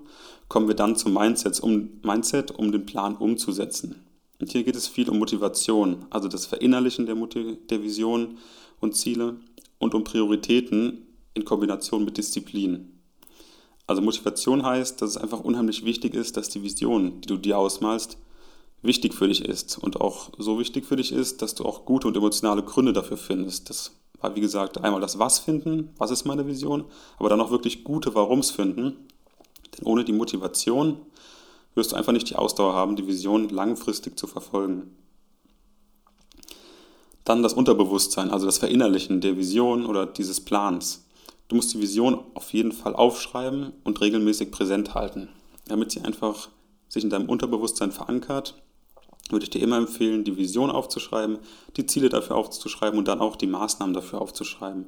kommen 0.48 0.68
wir 0.68 0.76
dann 0.76 0.96
zum 0.96 1.14
Mindset, 1.14 1.60
um, 1.60 2.00
Mindset, 2.04 2.52
um 2.52 2.72
den 2.72 2.86
Plan 2.86 3.16
umzusetzen. 3.16 4.04
Und 4.40 4.52
hier 4.52 4.64
geht 4.64 4.76
es 4.76 4.88
viel 4.88 5.10
um 5.10 5.20
Motivation, 5.20 6.06
also 6.10 6.28
das 6.28 6.46
Verinnerlichen 6.46 7.06
der, 7.06 7.16
der 7.16 7.84
Vision 7.84 8.38
und 8.80 8.96
Ziele 8.96 9.38
und 9.78 9.94
um 9.94 10.04
Prioritäten 10.04 11.08
in 11.34 11.46
Kombination 11.46 12.06
mit 12.06 12.18
Disziplin. 12.18 12.95
Also 13.88 14.02
Motivation 14.02 14.64
heißt, 14.64 15.02
dass 15.02 15.12
es 15.12 15.18
einfach 15.18 15.42
unheimlich 15.42 15.86
wichtig 15.86 16.14
ist, 16.14 16.38
dass 16.38 16.50
die 16.50 16.64
Vision, 16.64 17.22
die 17.22 17.28
du 17.28 17.38
dir 17.38 17.58
ausmalst, 17.58 18.18
wichtig 18.82 19.14
für 19.14 19.28
dich 19.28 19.44
ist 19.44 19.78
und 19.78 20.02
auch 20.02 20.32
so 20.38 20.60
wichtig 20.60 20.86
für 20.86 20.96
dich 20.96 21.12
ist, 21.12 21.42
dass 21.42 21.56
du 21.56 21.66
auch 21.66 21.86
gute 21.86 22.08
und 22.08 22.18
emotionale 22.18 22.64
Gründe 22.64 22.94
dafür 22.94 23.18
findest. 23.18 23.70
Das 23.70 23.92
war, 24.20 24.36
wie 24.36 24.42
gesagt, 24.42 24.84
einmal 24.84 25.02
das 25.02 25.20
Was 25.20 25.40
finden, 25.40 25.94
was 25.98 26.12
ist 26.12 26.26
meine 26.26 26.48
Vision, 26.48 26.86
aber 27.18 27.30
dann 27.30 27.42
auch 27.42 27.52
wirklich 27.52 27.84
gute 27.84 28.16
Warums 28.16 28.52
finden. 28.52 29.08
Denn 29.78 29.86
ohne 29.86 30.04
die 30.04 30.14
Motivation 30.14 30.98
wirst 31.74 31.92
du 31.92 31.96
einfach 31.96 32.14
nicht 32.14 32.30
die 32.30 32.36
Ausdauer 32.36 32.74
haben, 32.74 32.96
die 32.96 33.08
Vision 33.08 33.50
langfristig 33.50 34.18
zu 34.18 34.28
verfolgen. 34.28 34.96
Dann 37.24 37.44
das 37.44 37.54
Unterbewusstsein, 37.54 38.30
also 38.30 38.46
das 38.46 38.60
Verinnerlichen 38.60 39.20
der 39.20 39.36
Vision 39.36 39.86
oder 39.86 40.06
dieses 40.06 40.42
Plans. 40.42 41.05
Du 41.48 41.56
musst 41.56 41.74
die 41.74 41.82
Vision 41.82 42.20
auf 42.34 42.54
jeden 42.54 42.72
Fall 42.72 42.96
aufschreiben 42.96 43.74
und 43.84 44.02
regelmäßig 44.02 44.52
präsent 44.52 44.96
halten, 44.96 45.30
damit 45.68 45.92
sie 45.92 46.02
einfach 46.02 46.50
sich 46.88 47.04
in 47.04 47.10
deinem 47.10 47.30
Unterbewusstsein 47.30 47.92
verankert. 47.92 48.62
Würde 49.30 49.44
ich 49.44 49.50
dir 49.50 49.62
immer 49.62 49.78
empfehlen, 49.78 50.24
die 50.24 50.38
Vision 50.38 50.70
aufzuschreiben, 50.70 51.40
die 51.78 51.86
Ziele 51.86 52.10
dafür 52.10 52.36
aufzuschreiben 52.36 52.98
und 52.98 53.08
dann 53.08 53.20
auch 53.20 53.36
die 53.36 53.48
Maßnahmen 53.48 53.94
dafür 53.94 54.22
aufzuschreiben. 54.22 54.88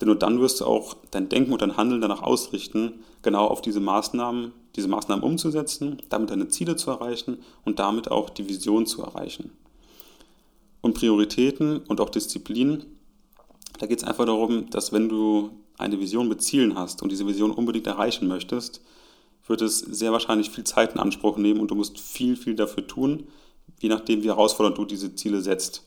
Denn 0.00 0.06
nur 0.06 0.16
dann 0.16 0.40
wirst 0.40 0.60
du 0.60 0.66
auch 0.66 0.96
dein 1.10 1.28
Denken 1.28 1.52
und 1.52 1.60
dein 1.60 1.76
Handeln 1.76 2.00
danach 2.00 2.22
ausrichten, 2.22 3.00
genau 3.22 3.46
auf 3.46 3.60
diese 3.60 3.80
Maßnahmen, 3.80 4.52
diese 4.76 4.88
Maßnahmen 4.88 5.22
umzusetzen, 5.22 6.00
damit 6.08 6.30
deine 6.30 6.48
Ziele 6.48 6.76
zu 6.76 6.90
erreichen 6.90 7.38
und 7.64 7.78
damit 7.78 8.10
auch 8.10 8.30
die 8.30 8.48
Vision 8.48 8.86
zu 8.86 9.02
erreichen. 9.02 9.52
Und 10.80 10.94
Prioritäten 10.94 11.78
und 11.80 12.00
auch 12.00 12.08
Disziplin, 12.08 12.86
da 13.78 13.86
geht 13.86 13.98
es 13.98 14.04
einfach 14.04 14.26
darum, 14.26 14.68
dass 14.70 14.92
wenn 14.92 15.08
du 15.08 15.50
eine 15.78 15.98
Vision 15.98 16.28
mit 16.28 16.42
Zielen 16.42 16.76
hast 16.76 17.02
und 17.02 17.10
diese 17.10 17.26
Vision 17.26 17.50
unbedingt 17.50 17.86
erreichen 17.86 18.28
möchtest, 18.28 18.82
wird 19.46 19.62
es 19.62 19.78
sehr 19.78 20.12
wahrscheinlich 20.12 20.50
viel 20.50 20.64
Zeit 20.64 20.94
in 20.94 21.00
Anspruch 21.00 21.36
nehmen 21.36 21.60
und 21.60 21.70
du 21.70 21.74
musst 21.74 21.98
viel, 21.98 22.36
viel 22.36 22.54
dafür 22.54 22.86
tun, 22.86 23.26
je 23.80 23.88
nachdem, 23.88 24.22
wie 24.22 24.28
herausfordernd 24.28 24.78
du 24.78 24.84
diese 24.84 25.14
Ziele 25.14 25.40
setzt. 25.40 25.86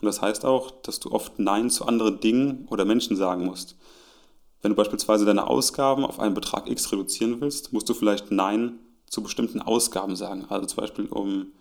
Und 0.00 0.06
das 0.06 0.22
heißt 0.22 0.44
auch, 0.44 0.70
dass 0.82 1.00
du 1.00 1.10
oft 1.12 1.38
Nein 1.38 1.70
zu 1.70 1.86
anderen 1.86 2.20
Dingen 2.20 2.66
oder 2.70 2.84
Menschen 2.84 3.16
sagen 3.16 3.44
musst. 3.44 3.76
Wenn 4.62 4.70
du 4.70 4.76
beispielsweise 4.76 5.24
deine 5.24 5.46
Ausgaben 5.46 6.04
auf 6.04 6.18
einen 6.18 6.34
Betrag 6.34 6.68
X 6.68 6.90
reduzieren 6.92 7.40
willst, 7.40 7.72
musst 7.72 7.88
du 7.88 7.94
vielleicht 7.94 8.30
Nein 8.30 8.78
zu 9.06 9.22
bestimmten 9.22 9.60
Ausgaben 9.60 10.16
sagen. 10.16 10.46
Also 10.48 10.66
zum 10.66 10.80
Beispiel 10.80 11.06
um 11.06 11.52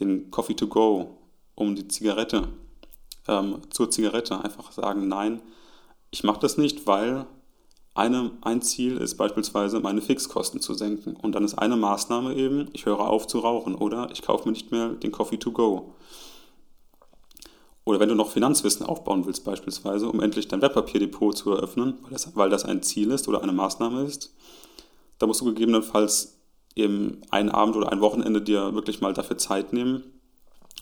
den 0.00 0.30
Coffee 0.30 0.54
to 0.54 0.66
go, 0.66 1.18
um 1.54 1.74
die 1.74 1.88
Zigarette, 1.88 2.48
ähm, 3.28 3.60
zur 3.70 3.90
Zigarette 3.90 4.42
einfach 4.42 4.72
sagen 4.72 5.08
Nein 5.08 5.40
ich 6.12 6.22
mache 6.22 6.40
das 6.40 6.58
nicht, 6.58 6.86
weil 6.86 7.26
eine, 7.94 8.30
ein 8.42 8.62
Ziel 8.62 8.98
ist 8.98 9.16
beispielsweise, 9.16 9.80
meine 9.80 10.02
Fixkosten 10.02 10.60
zu 10.60 10.74
senken. 10.74 11.16
Und 11.16 11.34
dann 11.34 11.44
ist 11.44 11.54
eine 11.54 11.76
Maßnahme 11.76 12.34
eben, 12.34 12.68
ich 12.74 12.86
höre 12.86 13.00
auf 13.00 13.26
zu 13.26 13.40
rauchen 13.40 13.74
oder 13.74 14.08
ich 14.12 14.22
kaufe 14.22 14.46
mir 14.46 14.52
nicht 14.52 14.70
mehr 14.70 14.90
den 14.90 15.10
Coffee 15.10 15.38
to 15.38 15.50
go. 15.50 15.94
Oder 17.84 17.98
wenn 17.98 18.10
du 18.10 18.14
noch 18.14 18.30
Finanzwissen 18.30 18.86
aufbauen 18.86 19.26
willst 19.26 19.44
beispielsweise, 19.44 20.08
um 20.08 20.20
endlich 20.20 20.48
dein 20.48 20.62
Wertpapierdepot 20.62 21.36
zu 21.36 21.50
eröffnen, 21.50 21.98
weil 22.02 22.12
das, 22.12 22.36
weil 22.36 22.50
das 22.50 22.64
ein 22.64 22.82
Ziel 22.82 23.10
ist 23.10 23.26
oder 23.26 23.42
eine 23.42 23.52
Maßnahme 23.52 24.04
ist, 24.04 24.34
da 25.18 25.26
musst 25.26 25.40
du 25.40 25.46
gegebenenfalls 25.46 26.38
eben 26.76 27.22
einen 27.30 27.48
Abend 27.48 27.74
oder 27.76 27.90
ein 27.90 28.00
Wochenende 28.00 28.40
dir 28.40 28.74
wirklich 28.74 29.00
mal 29.00 29.12
dafür 29.12 29.38
Zeit 29.38 29.72
nehmen 29.72 30.04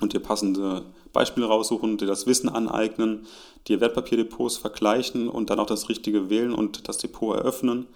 und 0.00 0.12
dir 0.12 0.20
passende 0.20 0.84
Beispiele 1.12 1.46
raussuchen, 1.46 1.98
dir 1.98 2.06
das 2.06 2.26
Wissen 2.26 2.48
aneignen, 2.48 3.26
dir 3.68 3.80
Wertpapierdepots 3.80 4.56
vergleichen 4.56 5.28
und 5.28 5.50
dann 5.50 5.58
auch 5.58 5.66
das 5.66 5.88
Richtige 5.88 6.30
wählen 6.30 6.52
und 6.52 6.88
das 6.88 6.98
Depot 6.98 7.36
eröffnen. 7.36 7.86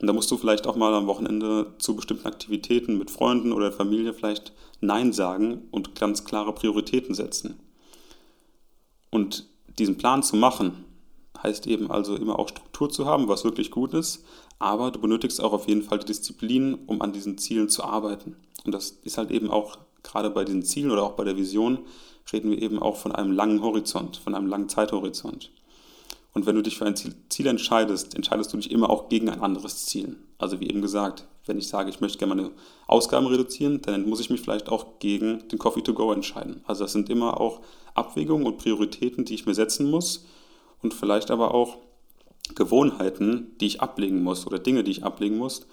Und 0.00 0.06
da 0.06 0.12
musst 0.12 0.30
du 0.30 0.36
vielleicht 0.36 0.66
auch 0.66 0.76
mal 0.76 0.92
am 0.92 1.06
Wochenende 1.06 1.74
zu 1.78 1.94
bestimmten 1.94 2.26
Aktivitäten 2.26 2.98
mit 2.98 3.10
Freunden 3.10 3.52
oder 3.52 3.72
Familie 3.72 4.12
vielleicht 4.12 4.52
Nein 4.80 5.12
sagen 5.12 5.68
und 5.70 5.94
ganz 5.94 6.24
klare 6.24 6.52
Prioritäten 6.52 7.14
setzen. 7.14 7.58
Und 9.10 9.46
diesen 9.78 9.96
Plan 9.96 10.22
zu 10.22 10.36
machen, 10.36 10.84
heißt 11.42 11.66
eben 11.66 11.90
also 11.90 12.16
immer 12.16 12.38
auch 12.38 12.48
Struktur 12.48 12.90
zu 12.90 13.06
haben, 13.06 13.28
was 13.28 13.44
wirklich 13.44 13.70
gut 13.70 13.94
ist, 13.94 14.24
aber 14.58 14.90
du 14.90 15.00
benötigst 15.00 15.40
auch 15.40 15.52
auf 15.52 15.68
jeden 15.68 15.82
Fall 15.82 15.98
die 15.98 16.06
Disziplin, 16.06 16.74
um 16.86 17.02
an 17.02 17.12
diesen 17.12 17.38
Zielen 17.38 17.68
zu 17.68 17.84
arbeiten. 17.84 18.36
Und 18.64 18.72
das 18.72 18.90
ist 18.90 19.18
halt 19.18 19.30
eben 19.30 19.50
auch 19.50 19.78
gerade 20.04 20.30
bei 20.30 20.44
diesen 20.44 20.62
Zielen 20.62 20.92
oder 20.92 21.02
auch 21.02 21.12
bei 21.12 21.24
der 21.24 21.36
Vision 21.36 21.80
reden 22.32 22.50
wir 22.50 22.62
eben 22.62 22.78
auch 22.78 22.96
von 22.96 23.12
einem 23.12 23.32
langen 23.32 23.62
Horizont, 23.62 24.16
von 24.16 24.34
einem 24.34 24.46
langen 24.46 24.68
Zeithorizont. 24.68 25.50
Und 26.32 26.46
wenn 26.46 26.56
du 26.56 26.62
dich 26.62 26.76
für 26.76 26.84
ein 26.84 26.96
Ziel, 26.96 27.14
Ziel 27.28 27.46
entscheidest, 27.46 28.14
entscheidest 28.14 28.52
du 28.52 28.56
dich 28.56 28.70
immer 28.70 28.90
auch 28.90 29.08
gegen 29.08 29.28
ein 29.28 29.40
anderes 29.40 29.86
Ziel. 29.86 30.16
Also 30.38 30.60
wie 30.60 30.68
eben 30.68 30.82
gesagt, 30.82 31.26
wenn 31.46 31.58
ich 31.58 31.68
sage, 31.68 31.90
ich 31.90 32.00
möchte 32.00 32.18
gerne 32.18 32.34
meine 32.34 32.50
Ausgaben 32.86 33.26
reduzieren, 33.26 33.80
dann 33.82 34.08
muss 34.08 34.20
ich 34.20 34.30
mich 34.30 34.40
vielleicht 34.40 34.68
auch 34.68 34.98
gegen 34.98 35.46
den 35.48 35.58
Coffee 35.58 35.82
to 35.82 35.94
go 35.94 36.12
entscheiden. 36.12 36.62
Also 36.66 36.84
das 36.84 36.92
sind 36.92 37.08
immer 37.08 37.40
auch 37.40 37.60
Abwägungen 37.94 38.46
und 38.46 38.58
Prioritäten, 38.58 39.24
die 39.24 39.34
ich 39.34 39.46
mir 39.46 39.54
setzen 39.54 39.90
muss 39.90 40.24
und 40.82 40.92
vielleicht 40.92 41.30
aber 41.30 41.54
auch 41.54 41.78
Gewohnheiten, 42.54 43.52
die 43.60 43.66
ich 43.66 43.80
ablegen 43.80 44.22
muss 44.22 44.46
oder 44.46 44.58
Dinge, 44.58 44.82
die 44.82 44.90
ich 44.90 45.04
ablegen 45.04 45.38
muss, 45.38 45.66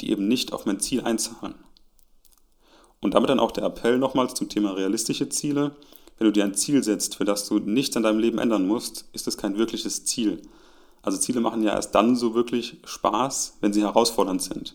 die 0.00 0.10
eben 0.10 0.28
nicht 0.28 0.52
auf 0.52 0.66
mein 0.66 0.78
Ziel 0.78 1.00
einzahlen. 1.02 1.54
Und 3.06 3.14
damit 3.14 3.30
dann 3.30 3.38
auch 3.38 3.52
der 3.52 3.62
Appell 3.62 3.98
nochmals 3.98 4.34
zum 4.34 4.48
Thema 4.48 4.72
realistische 4.72 5.28
Ziele. 5.28 5.76
Wenn 6.18 6.26
du 6.26 6.32
dir 6.32 6.42
ein 6.42 6.54
Ziel 6.54 6.82
setzt, 6.82 7.14
für 7.14 7.24
das 7.24 7.48
du 7.48 7.60
nichts 7.60 7.96
an 7.96 8.02
deinem 8.02 8.18
Leben 8.18 8.38
ändern 8.38 8.66
musst, 8.66 9.04
ist 9.12 9.28
es 9.28 9.36
kein 9.36 9.56
wirkliches 9.58 10.04
Ziel. 10.04 10.42
Also 11.02 11.16
Ziele 11.16 11.38
machen 11.38 11.62
ja 11.62 11.70
erst 11.70 11.94
dann 11.94 12.16
so 12.16 12.34
wirklich 12.34 12.78
Spaß, 12.84 13.58
wenn 13.60 13.72
sie 13.72 13.82
herausfordernd 13.82 14.42
sind. 14.42 14.74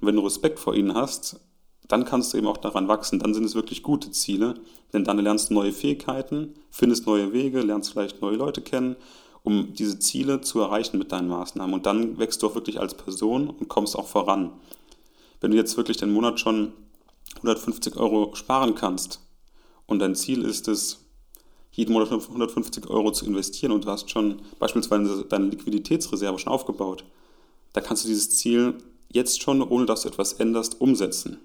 Und 0.00 0.06
wenn 0.06 0.14
du 0.14 0.22
Respekt 0.22 0.60
vor 0.60 0.76
ihnen 0.76 0.94
hast, 0.94 1.40
dann 1.88 2.04
kannst 2.04 2.32
du 2.32 2.38
eben 2.38 2.46
auch 2.46 2.58
daran 2.58 2.86
wachsen. 2.86 3.18
Dann 3.18 3.34
sind 3.34 3.42
es 3.42 3.56
wirklich 3.56 3.82
gute 3.82 4.12
Ziele, 4.12 4.54
denn 4.92 5.02
dann 5.02 5.18
lernst 5.18 5.50
du 5.50 5.54
neue 5.54 5.72
Fähigkeiten, 5.72 6.54
findest 6.70 7.08
neue 7.08 7.32
Wege, 7.32 7.62
lernst 7.62 7.90
vielleicht 7.90 8.22
neue 8.22 8.36
Leute 8.36 8.60
kennen, 8.60 8.94
um 9.42 9.74
diese 9.74 9.98
Ziele 9.98 10.40
zu 10.40 10.60
erreichen 10.60 10.98
mit 10.98 11.10
deinen 11.10 11.26
Maßnahmen. 11.26 11.74
Und 11.74 11.86
dann 11.86 12.16
wächst 12.20 12.44
du 12.44 12.46
auch 12.46 12.54
wirklich 12.54 12.78
als 12.78 12.94
Person 12.94 13.50
und 13.50 13.66
kommst 13.66 13.98
auch 13.98 14.06
voran. 14.06 14.52
Wenn 15.40 15.50
du 15.50 15.56
jetzt 15.56 15.76
wirklich 15.76 15.96
den 15.96 16.12
Monat 16.12 16.38
schon 16.38 16.74
150 17.42 17.96
Euro 17.96 18.34
sparen 18.34 18.74
kannst. 18.74 19.20
Und 19.86 19.98
dein 19.98 20.14
Ziel 20.14 20.44
ist 20.44 20.68
es, 20.68 20.98
jeden 21.72 21.92
Monat 21.92 22.12
150 22.12 22.88
Euro 22.88 23.12
zu 23.12 23.26
investieren. 23.26 23.72
Und 23.72 23.84
du 23.84 23.88
hast 23.88 24.10
schon 24.10 24.42
beispielsweise 24.58 25.24
deine 25.24 25.46
Liquiditätsreserve 25.46 26.38
schon 26.38 26.52
aufgebaut, 26.52 27.04
dann 27.72 27.84
kannst 27.84 28.04
du 28.04 28.08
dieses 28.08 28.36
Ziel 28.36 28.74
jetzt 29.10 29.42
schon, 29.42 29.62
ohne 29.62 29.86
dass 29.86 30.02
du 30.02 30.08
etwas 30.08 30.34
änderst, 30.34 30.80
umsetzen. 30.80 31.38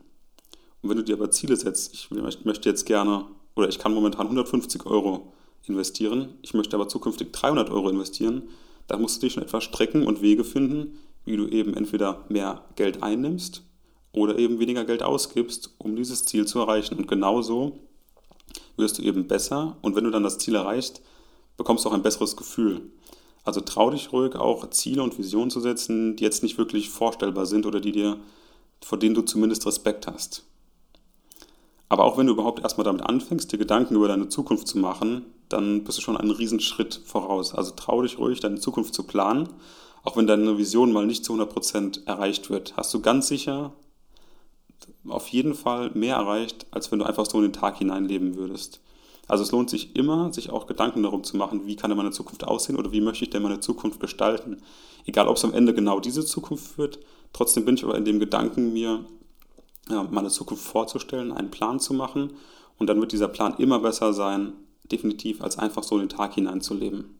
Und 0.81 0.89
wenn 0.89 0.97
du 0.97 1.03
dir 1.03 1.15
aber 1.15 1.31
Ziele 1.31 1.55
setzt, 1.55 1.93
ich 1.93 2.09
möchte 2.11 2.69
jetzt 2.69 2.85
gerne 2.85 3.25
oder 3.55 3.69
ich 3.69 3.79
kann 3.79 3.93
momentan 3.93 4.27
150 4.27 4.85
Euro 4.85 5.33
investieren, 5.65 6.35
ich 6.41 6.53
möchte 6.53 6.75
aber 6.75 6.87
zukünftig 6.87 7.33
300 7.33 7.69
Euro 7.69 7.89
investieren, 7.89 8.43
dann 8.87 9.01
musst 9.01 9.17
du 9.17 9.25
dich 9.25 9.33
schon 9.33 9.43
etwas 9.43 9.63
strecken 9.63 10.05
und 10.05 10.21
Wege 10.21 10.43
finden, 10.43 10.99
wie 11.25 11.35
du 11.35 11.47
eben 11.47 11.73
entweder 11.73 12.25
mehr 12.29 12.63
Geld 12.75 13.03
einnimmst 13.03 13.63
oder 14.11 14.37
eben 14.37 14.59
weniger 14.59 14.85
Geld 14.85 15.03
ausgibst, 15.03 15.75
um 15.77 15.95
dieses 15.95 16.25
Ziel 16.25 16.45
zu 16.45 16.59
erreichen. 16.59 16.97
Und 16.97 17.07
genauso 17.07 17.79
wirst 18.77 18.97
du 18.97 19.03
eben 19.03 19.27
besser 19.27 19.77
und 19.81 19.95
wenn 19.95 20.03
du 20.03 20.11
dann 20.11 20.23
das 20.23 20.37
Ziel 20.37 20.55
erreichst, 20.55 21.01
bekommst 21.57 21.85
du 21.85 21.89
auch 21.89 21.93
ein 21.93 22.03
besseres 22.03 22.35
Gefühl. 22.35 22.81
Also 23.43 23.61
trau 23.61 23.89
dich 23.89 24.11
ruhig 24.11 24.35
auch 24.35 24.69
Ziele 24.69 25.01
und 25.01 25.17
Visionen 25.17 25.49
zu 25.49 25.59
setzen, 25.59 26.15
die 26.15 26.23
jetzt 26.23 26.43
nicht 26.43 26.57
wirklich 26.57 26.89
vorstellbar 26.89 27.45
sind 27.45 27.65
oder 27.65 27.79
die 27.79 27.93
dir, 27.93 28.17
vor 28.81 28.99
denen 28.99 29.15
du 29.15 29.21
zumindest 29.21 29.65
Respekt 29.65 30.05
hast. 30.07 30.43
Aber 31.89 32.03
auch 32.03 32.17
wenn 32.17 32.27
du 32.27 32.33
überhaupt 32.33 32.59
erstmal 32.59 32.83
damit 32.83 33.03
anfängst, 33.03 33.51
dir 33.51 33.57
Gedanken 33.57 33.95
über 33.95 34.09
deine 34.09 34.27
Zukunft 34.27 34.67
zu 34.67 34.77
machen, 34.77 35.25
dann 35.47 35.85
bist 35.85 35.97
du 35.97 36.01
schon 36.01 36.17
einen 36.17 36.31
Riesenschritt 36.31 37.01
voraus. 37.05 37.55
Also 37.55 37.71
trau 37.71 38.01
dich 38.01 38.19
ruhig, 38.19 38.41
deine 38.41 38.59
Zukunft 38.59 38.93
zu 38.93 39.03
planen. 39.03 39.47
Auch 40.03 40.17
wenn 40.17 40.27
deine 40.27 40.57
Vision 40.57 40.91
mal 40.91 41.05
nicht 41.05 41.23
zu 41.23 41.33
100% 41.33 42.05
erreicht 42.05 42.49
wird, 42.49 42.75
hast 42.75 42.93
du 42.93 43.01
ganz 43.01 43.29
sicher 43.29 43.73
auf 45.07 45.27
jeden 45.29 45.53
Fall 45.53 45.91
mehr 45.93 46.15
erreicht, 46.15 46.67
als 46.71 46.91
wenn 46.91 46.99
du 46.99 47.05
einfach 47.05 47.25
so 47.25 47.37
in 47.37 47.43
den 47.43 47.53
Tag 47.53 47.77
hineinleben 47.77 48.35
würdest. 48.35 48.81
Also 49.27 49.43
es 49.43 49.51
lohnt 49.51 49.69
sich 49.69 49.95
immer, 49.95 50.31
sich 50.31 50.49
auch 50.49 50.67
Gedanken 50.67 51.03
darum 51.03 51.23
zu 51.23 51.35
machen, 51.35 51.65
wie 51.65 51.75
kann 51.75 51.89
denn 51.89 51.97
meine 51.97 52.11
Zukunft 52.11 52.45
aussehen 52.45 52.77
oder 52.77 52.91
wie 52.91 53.01
möchte 53.01 53.25
ich 53.25 53.29
denn 53.29 53.43
meine 53.43 53.59
Zukunft 53.59 53.99
gestalten. 53.99 54.61
Egal, 55.05 55.27
ob 55.27 55.35
es 55.35 55.43
am 55.43 55.53
Ende 55.53 55.73
genau 55.73 55.99
diese 55.99 56.25
Zukunft 56.25 56.77
wird, 56.77 56.99
trotzdem 57.33 57.65
bin 57.65 57.75
ich 57.75 57.83
aber 57.83 57.95
in 57.95 58.05
dem 58.05 58.19
Gedanken, 58.19 58.73
mir 58.73 59.03
ja, 59.89 60.03
meine 60.03 60.29
Zukunft 60.29 60.63
vorzustellen, 60.63 61.31
einen 61.31 61.51
Plan 61.51 61.79
zu 61.79 61.93
machen 61.93 62.33
und 62.77 62.87
dann 62.87 62.99
wird 62.99 63.11
dieser 63.11 63.27
Plan 63.27 63.55
immer 63.57 63.79
besser 63.79 64.13
sein, 64.13 64.53
definitiv, 64.91 65.41
als 65.41 65.57
einfach 65.57 65.83
so 65.83 65.95
in 65.95 66.03
den 66.03 66.09
Tag 66.09 66.33
hineinzuleben. 66.35 67.17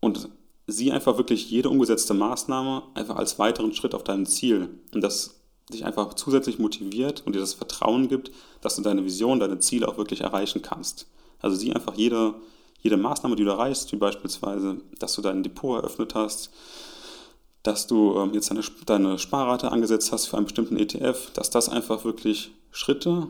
Und 0.00 0.28
sieh 0.68 0.92
einfach 0.92 1.16
wirklich 1.16 1.50
jede 1.50 1.70
umgesetzte 1.70 2.14
Maßnahme 2.14 2.82
einfach 2.94 3.16
als 3.16 3.38
weiteren 3.38 3.72
Schritt 3.72 3.94
auf 3.94 4.04
deinem 4.04 4.26
Ziel. 4.26 4.68
Und 4.92 5.02
das 5.02 5.35
dich 5.72 5.84
einfach 5.84 6.14
zusätzlich 6.14 6.58
motiviert 6.58 7.22
und 7.26 7.34
dir 7.34 7.40
das 7.40 7.54
Vertrauen 7.54 8.08
gibt, 8.08 8.30
dass 8.60 8.76
du 8.76 8.82
deine 8.82 9.04
Vision, 9.04 9.40
deine 9.40 9.58
Ziele 9.58 9.88
auch 9.88 9.98
wirklich 9.98 10.20
erreichen 10.20 10.62
kannst. 10.62 11.06
Also 11.40 11.56
sieh 11.56 11.72
einfach 11.72 11.94
jede, 11.94 12.34
jede 12.80 12.96
Maßnahme, 12.96 13.36
die 13.36 13.44
du 13.44 13.50
erreichst, 13.50 13.90
wie 13.92 13.96
beispielsweise, 13.96 14.78
dass 14.98 15.14
du 15.14 15.22
dein 15.22 15.42
Depot 15.42 15.78
eröffnet 15.78 16.14
hast, 16.14 16.50
dass 17.62 17.86
du 17.86 18.16
ähm, 18.18 18.32
jetzt 18.32 18.50
deine, 18.50 18.62
deine 18.86 19.18
Sparrate 19.18 19.72
angesetzt 19.72 20.12
hast 20.12 20.26
für 20.26 20.36
einen 20.36 20.46
bestimmten 20.46 20.76
ETF, 20.76 21.32
dass 21.34 21.50
das 21.50 21.68
einfach 21.68 22.04
wirklich 22.04 22.52
Schritte 22.70 23.28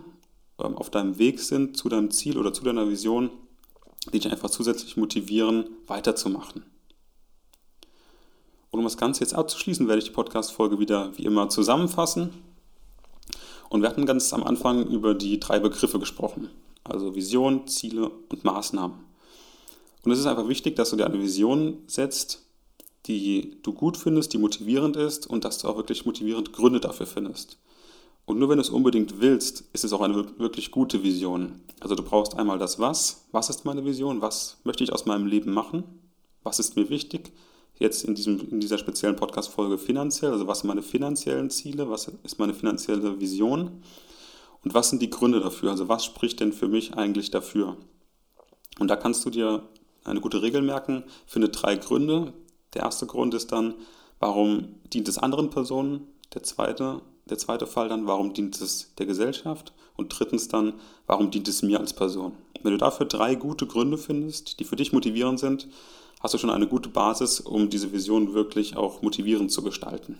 ähm, 0.62 0.76
auf 0.76 0.90
deinem 0.90 1.18
Weg 1.18 1.40
sind 1.40 1.76
zu 1.76 1.88
deinem 1.88 2.10
Ziel 2.10 2.36
oder 2.36 2.52
zu 2.52 2.62
deiner 2.62 2.88
Vision, 2.88 3.30
die 4.12 4.18
dich 4.18 4.30
einfach 4.30 4.50
zusätzlich 4.50 4.96
motivieren, 4.98 5.70
weiterzumachen. 5.86 6.64
Und 8.76 8.80
um 8.80 8.84
das 8.84 8.98
Ganze 8.98 9.22
jetzt 9.22 9.32
abzuschließen, 9.32 9.88
werde 9.88 10.00
ich 10.00 10.08
die 10.08 10.10
Podcast-Folge 10.10 10.78
wieder 10.78 11.10
wie 11.16 11.24
immer 11.24 11.48
zusammenfassen. 11.48 12.28
Und 13.70 13.80
wir 13.80 13.88
hatten 13.88 14.04
ganz 14.04 14.34
am 14.34 14.44
Anfang 14.44 14.86
über 14.88 15.14
die 15.14 15.40
drei 15.40 15.60
Begriffe 15.60 15.98
gesprochen. 15.98 16.50
Also 16.84 17.14
Vision, 17.14 17.66
Ziele 17.68 18.10
und 18.10 18.44
Maßnahmen. 18.44 18.98
Und 20.04 20.12
es 20.12 20.18
ist 20.18 20.26
einfach 20.26 20.48
wichtig, 20.48 20.76
dass 20.76 20.90
du 20.90 20.96
dir 20.96 21.06
eine 21.06 21.22
Vision 21.22 21.78
setzt, 21.86 22.42
die 23.06 23.56
du 23.62 23.72
gut 23.72 23.96
findest, 23.96 24.34
die 24.34 24.38
motivierend 24.38 24.96
ist 24.96 25.26
und 25.26 25.46
dass 25.46 25.56
du 25.56 25.68
auch 25.68 25.78
wirklich 25.78 26.04
motivierend 26.04 26.52
Gründe 26.52 26.80
dafür 26.80 27.06
findest. 27.06 27.56
Und 28.26 28.38
nur 28.38 28.50
wenn 28.50 28.58
du 28.58 28.62
es 28.62 28.68
unbedingt 28.68 29.22
willst, 29.22 29.64
ist 29.72 29.84
es 29.84 29.92
auch 29.94 30.02
eine 30.02 30.38
wirklich 30.38 30.70
gute 30.70 31.02
Vision. 31.02 31.62
Also 31.80 31.94
du 31.94 32.02
brauchst 32.02 32.36
einmal 32.36 32.58
das 32.58 32.78
Was. 32.78 33.24
Was 33.32 33.48
ist 33.48 33.64
meine 33.64 33.86
Vision? 33.86 34.20
Was 34.20 34.58
möchte 34.64 34.84
ich 34.84 34.92
aus 34.92 35.06
meinem 35.06 35.26
Leben 35.26 35.54
machen? 35.54 35.82
Was 36.42 36.58
ist 36.58 36.76
mir 36.76 36.90
wichtig? 36.90 37.32
Jetzt 37.78 38.04
in, 38.04 38.14
diesem, 38.14 38.40
in 38.50 38.60
dieser 38.60 38.78
speziellen 38.78 39.16
Podcast-Folge 39.16 39.78
finanziell, 39.78 40.32
also 40.32 40.46
was 40.46 40.60
sind 40.60 40.68
meine 40.68 40.82
finanziellen 40.82 41.50
Ziele, 41.50 41.90
was 41.90 42.10
ist 42.22 42.38
meine 42.38 42.54
finanzielle 42.54 43.20
Vision 43.20 43.82
und 44.64 44.74
was 44.74 44.90
sind 44.90 45.02
die 45.02 45.10
Gründe 45.10 45.40
dafür, 45.40 45.70
also 45.70 45.88
was 45.88 46.04
spricht 46.04 46.40
denn 46.40 46.52
für 46.52 46.68
mich 46.68 46.94
eigentlich 46.94 47.30
dafür. 47.30 47.76
Und 48.78 48.88
da 48.88 48.96
kannst 48.96 49.24
du 49.24 49.30
dir 49.30 49.62
eine 50.04 50.20
gute 50.20 50.42
Regel 50.42 50.62
merken, 50.62 51.04
finde 51.26 51.48
drei 51.48 51.76
Gründe. 51.76 52.32
Der 52.74 52.82
erste 52.82 53.06
Grund 53.06 53.34
ist 53.34 53.52
dann, 53.52 53.74
warum 54.18 54.76
dient 54.92 55.08
es 55.08 55.18
anderen 55.18 55.50
Personen? 55.50 56.06
Der 56.34 56.42
zweite, 56.42 57.00
der 57.26 57.38
zweite 57.38 57.66
Fall 57.66 57.88
dann, 57.88 58.06
warum 58.06 58.32
dient 58.32 58.60
es 58.60 58.94
der 58.98 59.06
Gesellschaft? 59.06 59.72
Und 59.96 60.08
drittens 60.08 60.48
dann, 60.48 60.74
warum 61.06 61.30
dient 61.30 61.48
es 61.48 61.62
mir 61.62 61.80
als 61.80 61.94
Person? 61.94 62.32
Wenn 62.62 62.72
du 62.72 62.78
dafür 62.78 63.06
drei 63.06 63.34
gute 63.34 63.66
Gründe 63.66 63.98
findest, 63.98 64.60
die 64.60 64.64
für 64.64 64.76
dich 64.76 64.92
motivierend 64.92 65.40
sind, 65.40 65.68
hast 66.20 66.34
du 66.34 66.38
schon 66.38 66.50
eine 66.50 66.66
gute 66.66 66.88
Basis, 66.88 67.40
um 67.40 67.70
diese 67.70 67.92
Vision 67.92 68.34
wirklich 68.34 68.76
auch 68.76 69.02
motivierend 69.02 69.52
zu 69.52 69.62
gestalten. 69.62 70.18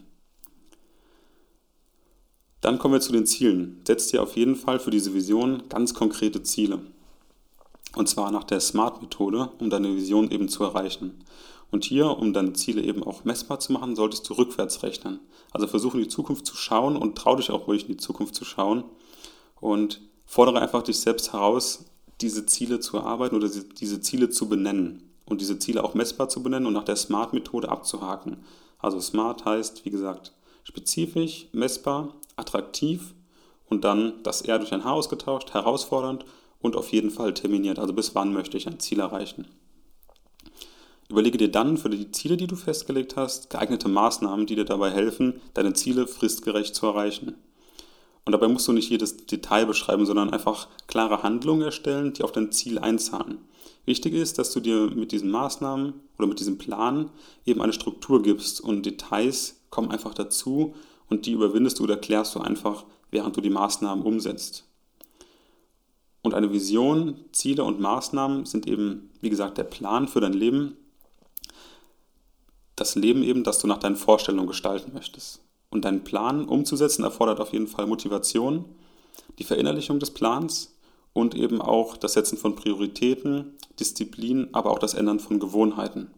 Dann 2.61 2.79
kommen 2.79 2.95
wir 2.95 3.01
zu 3.01 3.13
den 3.13 3.27
Zielen. 3.27 3.81
Setz 3.87 4.09
dir 4.09 4.23
auf 4.23 4.37
jeden 4.37 4.57
Fall 4.57 4.79
für 4.79 4.91
diese 4.91 5.15
Vision 5.15 5.63
ganz 5.69 5.95
konkrete 5.95 6.43
Ziele. 6.43 6.81
Und 7.95 8.09
zwar 8.09 8.31
nach 8.31 8.45
der 8.45 8.61
SMART-Methode, 8.61 9.51
um 9.59 9.71
deine 9.71 9.95
Vision 9.95 10.31
eben 10.31 10.49
zu 10.49 10.65
erreichen. 10.65 11.25
Und 11.71 11.85
hier, 11.85 12.19
um 12.19 12.33
deine 12.33 12.53
Ziele 12.53 12.83
eben 12.83 13.03
auch 13.03 13.25
messbar 13.25 13.61
zu 13.61 13.73
machen, 13.73 13.97
solltest 13.97 14.29
du 14.29 14.35
rückwärts 14.35 14.83
rechnen. 14.83 15.21
Also 15.53 15.67
versuche 15.67 15.97
in 15.97 16.05
die 16.05 16.09
Zukunft 16.09 16.47
zu 16.47 16.57
schauen 16.57 16.97
und 16.97 17.17
trau 17.17 17.37
dich 17.37 17.51
auch 17.51 17.67
ruhig 17.67 17.83
in 17.83 17.89
die 17.89 17.97
Zukunft 17.97 18.35
zu 18.35 18.45
schauen. 18.45 18.85
Und 19.61 20.01
fordere 20.25 20.61
einfach 20.61 20.83
dich 20.83 20.99
selbst 20.99 21.33
heraus, 21.33 21.85
diese 22.21 22.47
Ziele 22.47 22.81
zu 22.81 22.97
erarbeiten 22.97 23.37
oder 23.37 23.49
diese 23.49 24.01
Ziele 24.01 24.31
zu 24.31 24.49
benennen 24.49 25.06
und 25.27 25.41
diese 25.41 25.59
Ziele 25.59 25.85
auch 25.85 25.95
messbar 25.95 26.29
zu 26.29 26.43
benennen 26.43 26.67
und 26.67 26.73
nach 26.73 26.85
der 26.85 26.97
SMART-Methode 26.97 27.69
abzuhaken. 27.69 28.39
Also 28.79 29.01
SMART 29.01 29.45
heißt, 29.45 29.85
wie 29.85 29.91
gesagt, 29.91 30.33
spezifisch, 30.65 31.49
messbar, 31.53 32.15
attraktiv 32.37 33.15
und 33.69 33.85
dann 33.85 34.23
das 34.23 34.43
R 34.43 34.59
durch 34.59 34.73
ein 34.73 34.85
H 34.85 34.93
ausgetauscht, 34.93 35.53
herausfordernd 35.55 36.25
und 36.61 36.77
auf 36.77 36.93
jeden 36.93 37.11
Fall 37.11 37.35
terminiert. 37.35 37.79
Also 37.79 37.93
bis 37.93 38.15
wann 38.15 38.33
möchte 38.33 38.57
ich 38.57 38.67
ein 38.67 38.81
Ziel 38.81 39.01
erreichen. 39.01 39.47
Überlege 41.09 41.39
dir 41.39 41.51
dann 41.51 41.77
für 41.77 41.89
die 41.89 42.11
Ziele, 42.11 42.37
die 42.37 42.49
du 42.49 42.57
festgelegt 42.57 43.17
hast, 43.17 43.51
geeignete 43.51 43.89
Maßnahmen, 43.89 44.47
die 44.47 44.57
dir 44.57 44.65
dabei 44.65 44.91
helfen, 44.91 45.41
deine 45.55 45.73
Ziele 45.73 46.07
fristgerecht 46.09 46.75
zu 46.75 46.87
erreichen. 46.87 47.37
Und 48.25 48.33
dabei 48.33 48.49
musst 48.49 48.67
du 48.67 48.73
nicht 48.73 48.91
jedes 48.91 49.27
Detail 49.27 49.67
beschreiben, 49.67 50.05
sondern 50.05 50.31
einfach 50.31 50.67
klare 50.89 51.23
Handlungen 51.23 51.63
erstellen, 51.63 52.13
die 52.13 52.25
auf 52.25 52.33
dein 52.33 52.51
Ziel 52.51 52.81
einzahlen. 52.81 53.39
Wichtig 53.87 54.15
ist, 54.15 54.39
dass 54.39 54.53
du 54.53 54.61
dir 54.61 54.91
mit 54.91 55.13
diesen 55.13 55.31
Maßnahmen 55.31 55.95
oder 56.19 56.27
mit 56.27 56.41
diesem 56.41 56.59
Plan 56.59 57.11
eben 57.47 57.63
eine 57.63 57.73
Struktur 57.73 58.21
gibst 58.21 58.61
und 58.61 58.85
Details 58.85 59.61
kommen 59.71 59.93
einfach 59.93 60.13
dazu 60.13 60.75
und 61.09 61.25
die 61.25 61.33
überwindest 61.33 61.79
du 61.79 61.85
oder 61.85 61.97
klärst 61.97 62.35
du 62.35 62.41
einfach, 62.41 62.85
während 63.13 63.37
du 63.37 63.41
die 63.41 63.51
Maßnahmen 63.51 64.05
umsetzt. 64.05 64.65
Und 66.23 66.35
eine 66.35 66.53
Vision, 66.53 67.25
Ziele 67.31 67.63
und 67.63 67.79
Maßnahmen 67.79 68.47
sind 68.47 68.67
eben, 68.67 69.11
wie 69.21 69.31
gesagt, 69.31 69.59
der 69.59 69.65
Plan 69.65 70.09
für 70.09 70.21
dein 70.21 70.33
Leben. 70.33 70.77
Das 72.75 72.97
Leben 72.97 73.23
eben, 73.23 73.45
das 73.45 73.61
du 73.61 73.69
nach 73.69 73.79
deinen 73.79 73.95
Vorstellungen 73.95 74.49
gestalten 74.49 74.93
möchtest. 74.93 75.41
Und 75.71 75.85
deinen 75.85 76.03
Plan 76.03 76.49
umzusetzen 76.49 77.05
erfordert 77.05 77.39
auf 77.39 77.53
jeden 77.53 77.69
Fall 77.69 77.87
Motivation, 77.87 78.65
die 79.39 79.45
Verinnerlichung 79.45 80.01
des 80.01 80.11
Plans 80.11 80.76
und 81.17 81.35
eben 81.35 81.63
auch 81.63 81.97
das 81.97 82.13
Setzen 82.13 82.37
von 82.37 82.57
Prioritäten, 82.57 83.55
Disziplin, 83.81 84.49
aber 84.53 84.71
auch 84.71 84.79
das 84.79 84.93
Ändern 84.93 85.19
von 85.19 85.41
Gewohnheiten. 85.41 86.11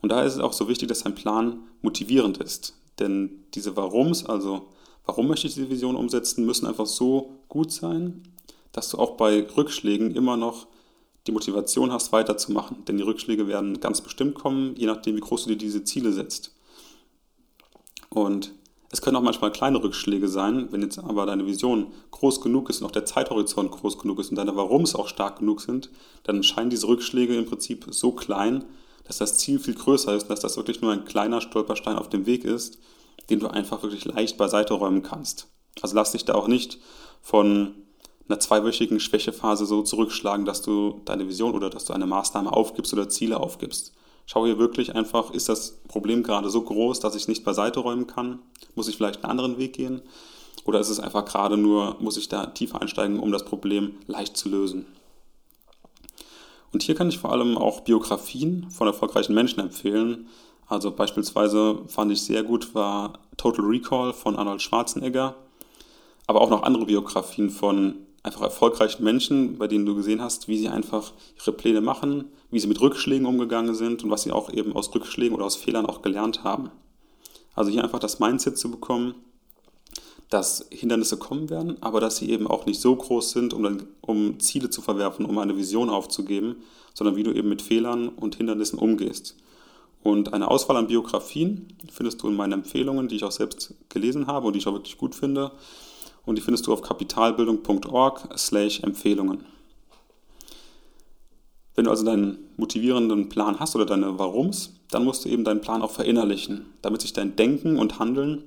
Und 0.00 0.12
daher 0.12 0.24
ist 0.24 0.34
es 0.34 0.40
auch 0.40 0.52
so 0.52 0.68
wichtig, 0.68 0.88
dass 0.88 1.04
ein 1.04 1.16
Plan 1.16 1.64
motivierend 1.82 2.38
ist. 2.38 2.76
Denn 3.00 3.42
diese 3.54 3.76
Warums, 3.76 4.24
also 4.24 4.68
warum 5.04 5.26
möchte 5.26 5.48
ich 5.48 5.54
diese 5.54 5.68
Vision 5.68 5.96
umsetzen, 5.96 6.46
müssen 6.46 6.66
einfach 6.66 6.86
so 6.86 7.40
gut 7.48 7.72
sein, 7.72 8.22
dass 8.70 8.90
du 8.90 8.98
auch 8.98 9.16
bei 9.16 9.48
Rückschlägen 9.56 10.14
immer 10.14 10.36
noch 10.36 10.68
die 11.26 11.32
Motivation 11.32 11.90
hast, 11.90 12.12
weiterzumachen. 12.12 12.84
Denn 12.84 12.98
die 12.98 13.02
Rückschläge 13.02 13.48
werden 13.48 13.80
ganz 13.80 14.00
bestimmt 14.00 14.36
kommen, 14.36 14.76
je 14.76 14.86
nachdem, 14.86 15.16
wie 15.16 15.20
groß 15.20 15.42
du 15.42 15.50
dir 15.50 15.58
diese 15.58 15.82
Ziele 15.82 16.12
setzt. 16.12 16.54
Und 18.10 18.52
es 18.92 19.00
können 19.00 19.16
auch 19.16 19.22
manchmal 19.22 19.52
kleine 19.52 19.82
Rückschläge 19.82 20.28
sein, 20.28 20.68
wenn 20.72 20.82
jetzt 20.82 20.98
aber 20.98 21.24
deine 21.24 21.46
Vision 21.46 21.92
groß 22.10 22.40
genug 22.40 22.68
ist 22.70 22.80
und 22.80 22.88
auch 22.88 22.92
der 22.92 23.04
Zeithorizont 23.04 23.70
groß 23.70 23.98
genug 23.98 24.18
ist 24.18 24.30
und 24.30 24.36
deine 24.36 24.56
Warums 24.56 24.96
auch 24.96 25.06
stark 25.06 25.38
genug 25.38 25.60
sind, 25.60 25.90
dann 26.24 26.42
scheinen 26.42 26.70
diese 26.70 26.88
Rückschläge 26.88 27.36
im 27.36 27.46
Prinzip 27.46 27.86
so 27.90 28.10
klein, 28.10 28.64
dass 29.04 29.18
das 29.18 29.38
Ziel 29.38 29.60
viel 29.60 29.74
größer 29.74 30.14
ist 30.16 30.24
und 30.24 30.30
dass 30.30 30.40
das 30.40 30.56
wirklich 30.56 30.80
nur 30.80 30.92
ein 30.92 31.04
kleiner 31.04 31.40
Stolperstein 31.40 31.96
auf 31.96 32.08
dem 32.08 32.26
Weg 32.26 32.44
ist, 32.44 32.78
den 33.28 33.38
du 33.38 33.46
einfach 33.46 33.82
wirklich 33.82 34.04
leicht 34.04 34.36
beiseite 34.36 34.74
räumen 34.74 35.02
kannst. 35.02 35.46
Also 35.82 35.94
lass 35.94 36.12
dich 36.12 36.24
da 36.24 36.34
auch 36.34 36.48
nicht 36.48 36.78
von 37.22 37.74
einer 38.28 38.40
zweiwöchigen 38.40 38.98
Schwächephase 38.98 39.66
so 39.66 39.82
zurückschlagen, 39.82 40.44
dass 40.44 40.62
du 40.62 41.00
deine 41.04 41.28
Vision 41.28 41.54
oder 41.54 41.70
dass 41.70 41.84
du 41.84 41.92
eine 41.92 42.06
Maßnahme 42.06 42.52
aufgibst 42.52 42.92
oder 42.92 43.08
Ziele 43.08 43.38
aufgibst. 43.38 43.92
Schau 44.32 44.46
hier 44.46 44.60
wirklich 44.60 44.94
einfach, 44.94 45.32
ist 45.32 45.48
das 45.48 45.80
Problem 45.88 46.22
gerade 46.22 46.50
so 46.50 46.62
groß, 46.62 47.00
dass 47.00 47.16
ich 47.16 47.26
nicht 47.26 47.42
beiseite 47.42 47.80
räumen 47.80 48.06
kann? 48.06 48.38
Muss 48.76 48.86
ich 48.86 48.96
vielleicht 48.96 49.24
einen 49.24 49.30
anderen 49.32 49.58
Weg 49.58 49.72
gehen? 49.72 50.02
Oder 50.64 50.78
ist 50.78 50.88
es 50.88 51.00
einfach 51.00 51.24
gerade 51.24 51.56
nur, 51.56 51.96
muss 51.98 52.16
ich 52.16 52.28
da 52.28 52.46
tiefer 52.46 52.80
einsteigen, 52.80 53.18
um 53.18 53.32
das 53.32 53.44
Problem 53.44 53.96
leicht 54.06 54.36
zu 54.36 54.48
lösen? 54.48 54.86
Und 56.72 56.84
hier 56.84 56.94
kann 56.94 57.08
ich 57.08 57.18
vor 57.18 57.32
allem 57.32 57.58
auch 57.58 57.80
Biografien 57.80 58.70
von 58.70 58.86
erfolgreichen 58.86 59.34
Menschen 59.34 59.58
empfehlen. 59.58 60.28
Also 60.68 60.92
beispielsweise 60.92 61.80
fand 61.88 62.12
ich 62.12 62.22
sehr 62.22 62.44
gut 62.44 62.72
war 62.72 63.14
Total 63.36 63.64
Recall 63.64 64.12
von 64.12 64.36
Arnold 64.36 64.62
Schwarzenegger, 64.62 65.34
aber 66.28 66.40
auch 66.40 66.50
noch 66.50 66.62
andere 66.62 66.86
Biografien 66.86 67.50
von 67.50 68.06
einfach 68.22 68.42
erfolgreichen 68.42 69.02
Menschen, 69.02 69.58
bei 69.58 69.66
denen 69.66 69.86
du 69.86 69.94
gesehen 69.94 70.20
hast, 70.20 70.48
wie 70.48 70.58
sie 70.58 70.68
einfach 70.68 71.12
ihre 71.38 71.52
Pläne 71.52 71.80
machen, 71.80 72.26
wie 72.50 72.60
sie 72.60 72.66
mit 72.66 72.80
Rückschlägen 72.80 73.26
umgegangen 73.26 73.74
sind 73.74 74.04
und 74.04 74.10
was 74.10 74.22
sie 74.22 74.32
auch 74.32 74.52
eben 74.52 74.74
aus 74.74 74.94
Rückschlägen 74.94 75.34
oder 75.34 75.46
aus 75.46 75.56
Fehlern 75.56 75.86
auch 75.86 76.02
gelernt 76.02 76.44
haben. 76.44 76.70
Also 77.54 77.70
hier 77.70 77.82
einfach 77.82 77.98
das 77.98 78.20
Mindset 78.20 78.58
zu 78.58 78.70
bekommen, 78.70 79.14
dass 80.28 80.66
Hindernisse 80.70 81.16
kommen 81.16 81.50
werden, 81.50 81.76
aber 81.80 82.00
dass 82.00 82.18
sie 82.18 82.30
eben 82.30 82.46
auch 82.46 82.66
nicht 82.66 82.80
so 82.80 82.94
groß 82.94 83.32
sind, 83.32 83.52
um, 83.52 83.62
dann, 83.62 83.82
um 84.00 84.38
Ziele 84.38 84.70
zu 84.70 84.80
verwerfen, 84.80 85.26
um 85.26 85.36
eine 85.38 85.56
Vision 85.56 85.90
aufzugeben, 85.90 86.56
sondern 86.94 87.16
wie 87.16 87.24
du 87.24 87.32
eben 87.32 87.48
mit 87.48 87.62
Fehlern 87.62 88.08
und 88.08 88.36
Hindernissen 88.36 88.78
umgehst. 88.78 89.36
Und 90.02 90.32
eine 90.32 90.48
Auswahl 90.48 90.76
an 90.76 90.86
Biografien 90.86 91.68
findest 91.92 92.22
du 92.22 92.28
in 92.28 92.36
meinen 92.36 92.52
Empfehlungen, 92.52 93.08
die 93.08 93.16
ich 93.16 93.24
auch 93.24 93.32
selbst 93.32 93.74
gelesen 93.88 94.26
habe 94.26 94.46
und 94.46 94.54
die 94.54 94.60
ich 94.60 94.66
auch 94.66 94.72
wirklich 94.72 94.96
gut 94.96 95.14
finde. 95.14 95.52
Und 96.26 96.36
die 96.36 96.42
findest 96.42 96.66
du 96.66 96.72
auf 96.72 96.82
kapitalbildung.org 96.82 98.28
slash 98.36 98.80
Empfehlungen. 98.80 99.44
Wenn 101.74 101.84
du 101.84 101.90
also 101.90 102.04
deinen 102.04 102.38
motivierenden 102.56 103.28
Plan 103.28 103.58
hast 103.58 103.74
oder 103.74 103.86
deine 103.86 104.18
Warums, 104.18 104.74
dann 104.90 105.04
musst 105.04 105.24
du 105.24 105.28
eben 105.28 105.44
deinen 105.44 105.60
Plan 105.60 105.82
auch 105.82 105.90
verinnerlichen, 105.90 106.66
damit 106.82 107.00
sich 107.00 107.12
dein 107.12 107.36
Denken 107.36 107.78
und 107.78 107.98
Handeln 107.98 108.44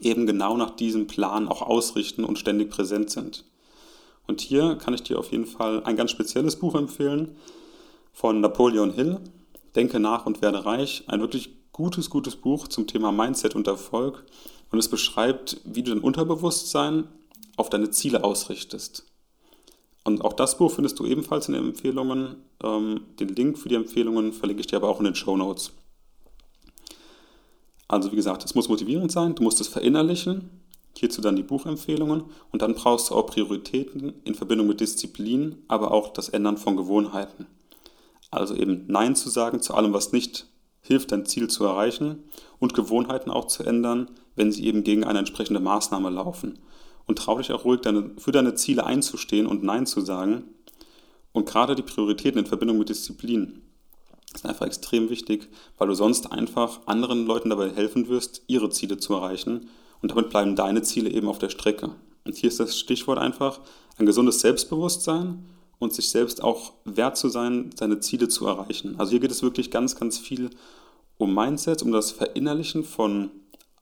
eben 0.00 0.26
genau 0.26 0.56
nach 0.56 0.70
diesem 0.70 1.06
Plan 1.06 1.48
auch 1.48 1.62
ausrichten 1.62 2.24
und 2.24 2.38
ständig 2.38 2.70
präsent 2.70 3.10
sind. 3.10 3.44
Und 4.26 4.40
hier 4.40 4.76
kann 4.76 4.94
ich 4.94 5.02
dir 5.02 5.18
auf 5.18 5.32
jeden 5.32 5.46
Fall 5.46 5.82
ein 5.84 5.96
ganz 5.96 6.10
spezielles 6.10 6.56
Buch 6.56 6.74
empfehlen 6.74 7.36
von 8.12 8.40
Napoleon 8.40 8.92
Hill, 8.92 9.20
Denke 9.74 9.98
nach 9.98 10.24
und 10.24 10.40
werde 10.40 10.64
reich. 10.64 11.04
Ein 11.08 11.20
wirklich 11.20 11.50
gutes, 11.72 12.08
gutes 12.08 12.36
Buch 12.36 12.68
zum 12.68 12.86
Thema 12.86 13.10
Mindset 13.10 13.56
und 13.56 13.66
Erfolg. 13.66 14.24
Und 14.74 14.80
es 14.80 14.88
beschreibt, 14.88 15.60
wie 15.62 15.84
du 15.84 15.92
dein 15.92 16.02
Unterbewusstsein 16.02 17.06
auf 17.56 17.70
deine 17.70 17.92
Ziele 17.92 18.24
ausrichtest. 18.24 19.04
Und 20.02 20.22
auch 20.22 20.32
das 20.32 20.58
Buch 20.58 20.72
findest 20.72 20.98
du 20.98 21.06
ebenfalls 21.06 21.46
in 21.46 21.54
den 21.54 21.66
Empfehlungen. 21.66 22.42
Ähm, 22.60 23.02
den 23.20 23.28
Link 23.28 23.56
für 23.56 23.68
die 23.68 23.76
Empfehlungen 23.76 24.32
verlinke 24.32 24.62
ich 24.62 24.66
dir 24.66 24.78
aber 24.78 24.88
auch 24.88 24.98
in 24.98 25.04
den 25.04 25.14
Show 25.14 25.36
Notes. 25.36 25.70
Also 27.86 28.10
wie 28.10 28.16
gesagt, 28.16 28.44
es 28.44 28.56
muss 28.56 28.68
motivierend 28.68 29.12
sein, 29.12 29.36
du 29.36 29.44
musst 29.44 29.60
es 29.60 29.68
verinnerlichen, 29.68 30.50
hierzu 30.98 31.20
dann 31.20 31.36
die 31.36 31.44
Buchempfehlungen 31.44 32.24
und 32.50 32.60
dann 32.60 32.74
brauchst 32.74 33.10
du 33.10 33.14
auch 33.14 33.26
Prioritäten 33.26 34.14
in 34.24 34.34
Verbindung 34.34 34.66
mit 34.66 34.80
Disziplin, 34.80 35.62
aber 35.68 35.92
auch 35.92 36.12
das 36.12 36.30
Ändern 36.30 36.56
von 36.56 36.76
Gewohnheiten. 36.76 37.46
Also 38.32 38.56
eben 38.56 38.86
Nein 38.88 39.14
zu 39.14 39.30
sagen 39.30 39.62
zu 39.62 39.74
allem, 39.74 39.92
was 39.92 40.10
nicht 40.10 40.48
hilft, 40.84 41.12
dein 41.12 41.26
Ziel 41.26 41.48
zu 41.48 41.64
erreichen 41.64 42.22
und 42.58 42.74
Gewohnheiten 42.74 43.30
auch 43.30 43.46
zu 43.46 43.64
ändern, 43.64 44.10
wenn 44.36 44.52
sie 44.52 44.66
eben 44.66 44.84
gegen 44.84 45.04
eine 45.04 45.18
entsprechende 45.18 45.60
Maßnahme 45.60 46.10
laufen. 46.10 46.58
Und 47.06 47.18
trau 47.18 47.38
dich 47.38 47.52
auch 47.52 47.64
ruhig, 47.64 47.80
deine, 47.80 48.10
für 48.18 48.32
deine 48.32 48.54
Ziele 48.54 48.84
einzustehen 48.84 49.46
und 49.46 49.62
Nein 49.62 49.86
zu 49.86 50.00
sagen. 50.02 50.44
Und 51.32 51.46
gerade 51.48 51.74
die 51.74 51.82
Prioritäten 51.82 52.38
in 52.38 52.46
Verbindung 52.46 52.78
mit 52.78 52.88
Disziplin 52.88 53.62
ist 54.34 54.46
einfach 54.46 54.66
extrem 54.66 55.10
wichtig, 55.10 55.48
weil 55.78 55.88
du 55.88 55.94
sonst 55.94 56.32
einfach 56.32 56.80
anderen 56.86 57.26
Leuten 57.26 57.50
dabei 57.50 57.70
helfen 57.70 58.08
wirst, 58.08 58.42
ihre 58.46 58.70
Ziele 58.70 58.98
zu 58.98 59.14
erreichen. 59.14 59.68
Und 60.02 60.10
damit 60.10 60.30
bleiben 60.30 60.56
deine 60.56 60.82
Ziele 60.82 61.10
eben 61.10 61.28
auf 61.28 61.38
der 61.38 61.50
Strecke. 61.50 61.90
Und 62.24 62.36
hier 62.36 62.48
ist 62.48 62.60
das 62.60 62.78
Stichwort 62.78 63.18
einfach 63.18 63.60
ein 63.96 64.06
gesundes 64.06 64.40
Selbstbewusstsein 64.40 65.44
und 65.78 65.92
sich 65.92 66.08
selbst 66.10 66.42
auch 66.42 66.72
wert 66.84 67.16
zu 67.16 67.28
sein, 67.28 67.70
seine 67.78 68.00
Ziele 68.00 68.28
zu 68.28 68.46
erreichen. 68.46 68.94
Also 68.98 69.10
hier 69.10 69.20
geht 69.20 69.30
es 69.30 69.42
wirklich 69.42 69.70
ganz, 69.70 69.96
ganz 69.96 70.18
viel 70.18 70.50
um 71.18 71.34
Mindset, 71.34 71.82
um 71.82 71.92
das 71.92 72.10
Verinnerlichen 72.12 72.84
von 72.84 73.30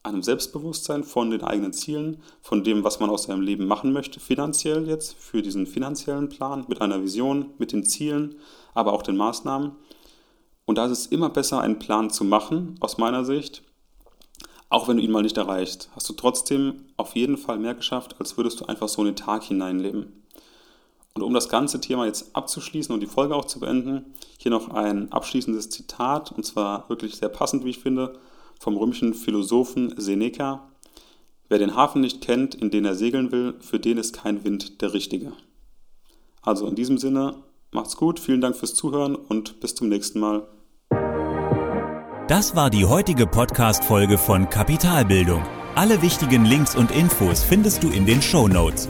einem 0.03 0.21
Selbstbewusstsein, 0.21 1.03
von 1.03 1.29
den 1.29 1.43
eigenen 1.43 1.71
Zielen, 1.71 2.21
von 2.41 2.63
dem, 2.63 2.83
was 2.83 2.99
man 2.99 3.09
aus 3.09 3.23
seinem 3.23 3.41
Leben 3.41 3.65
machen 3.65 3.93
möchte, 3.93 4.19
finanziell 4.19 4.87
jetzt, 4.87 5.15
für 5.15 5.41
diesen 5.41 5.65
finanziellen 5.65 6.27
Plan, 6.27 6.65
mit 6.67 6.81
einer 6.81 7.01
Vision, 7.01 7.51
mit 7.57 7.71
den 7.71 7.85
Zielen, 7.85 8.35
aber 8.73 8.91
auch 8.91 9.01
den 9.01 9.15
Maßnahmen. 9.15 9.71
Und 10.65 10.77
da 10.77 10.85
ist 10.85 10.91
es 10.91 11.05
immer 11.07 11.29
besser, 11.29 11.61
einen 11.61 11.79
Plan 11.79 12.09
zu 12.09 12.25
machen, 12.25 12.75
aus 12.81 12.97
meiner 12.97 13.23
Sicht, 13.23 13.63
auch 14.69 14.87
wenn 14.87 14.97
du 14.97 15.03
ihn 15.03 15.11
mal 15.11 15.23
nicht 15.23 15.37
erreichst. 15.37 15.89
Hast 15.95 16.09
du 16.09 16.13
trotzdem 16.13 16.85
auf 16.97 17.15
jeden 17.15 17.37
Fall 17.37 17.59
mehr 17.59 17.75
geschafft, 17.75 18.15
als 18.19 18.35
würdest 18.37 18.59
du 18.59 18.65
einfach 18.65 18.89
so 18.89 19.01
in 19.01 19.07
den 19.07 19.15
Tag 19.15 19.43
hineinleben. 19.43 20.22
Und 21.15 21.21
um 21.21 21.33
das 21.33 21.47
ganze 21.47 21.79
Thema 21.79 22.05
jetzt 22.05 22.35
abzuschließen 22.35 22.93
und 22.93 22.99
die 22.99 23.07
Folge 23.07 23.35
auch 23.35 23.45
zu 23.45 23.59
beenden, 23.59 24.13
hier 24.39 24.51
noch 24.51 24.69
ein 24.69 25.11
abschließendes 25.11 25.69
Zitat, 25.69 26.31
und 26.31 26.43
zwar 26.43 26.89
wirklich 26.89 27.15
sehr 27.15 27.29
passend, 27.29 27.63
wie 27.65 27.69
ich 27.69 27.79
finde, 27.79 28.17
vom 28.59 28.75
römischen 28.77 29.13
Philosophen 29.13 29.93
Seneca. 29.97 30.67
Wer 31.49 31.59
den 31.59 31.75
Hafen 31.75 32.01
nicht 32.01 32.21
kennt, 32.21 32.55
in 32.55 32.71
den 32.71 32.85
er 32.85 32.95
segeln 32.95 33.31
will, 33.31 33.53
für 33.59 33.79
den 33.79 33.97
ist 33.97 34.13
kein 34.13 34.43
Wind 34.43 34.81
der 34.81 34.93
richtige. 34.93 35.33
Also 36.41 36.65
in 36.65 36.75
diesem 36.75 36.97
Sinne, 36.97 37.35
macht's 37.71 37.95
gut, 37.95 38.19
vielen 38.19 38.41
Dank 38.41 38.55
fürs 38.55 38.73
Zuhören 38.73 39.15
und 39.15 39.59
bis 39.59 39.75
zum 39.75 39.89
nächsten 39.89 40.19
Mal. 40.19 40.47
Das 42.27 42.55
war 42.55 42.71
die 42.71 42.85
heutige 42.85 43.27
Podcast-Folge 43.27 44.17
von 44.17 44.49
Kapitalbildung. 44.49 45.43
Alle 45.75 46.01
wichtigen 46.01 46.45
Links 46.45 46.75
und 46.75 46.89
Infos 46.89 47.43
findest 47.43 47.83
du 47.83 47.89
in 47.89 48.05
den 48.05 48.21
Show 48.21 48.47
Notes. 48.47 48.89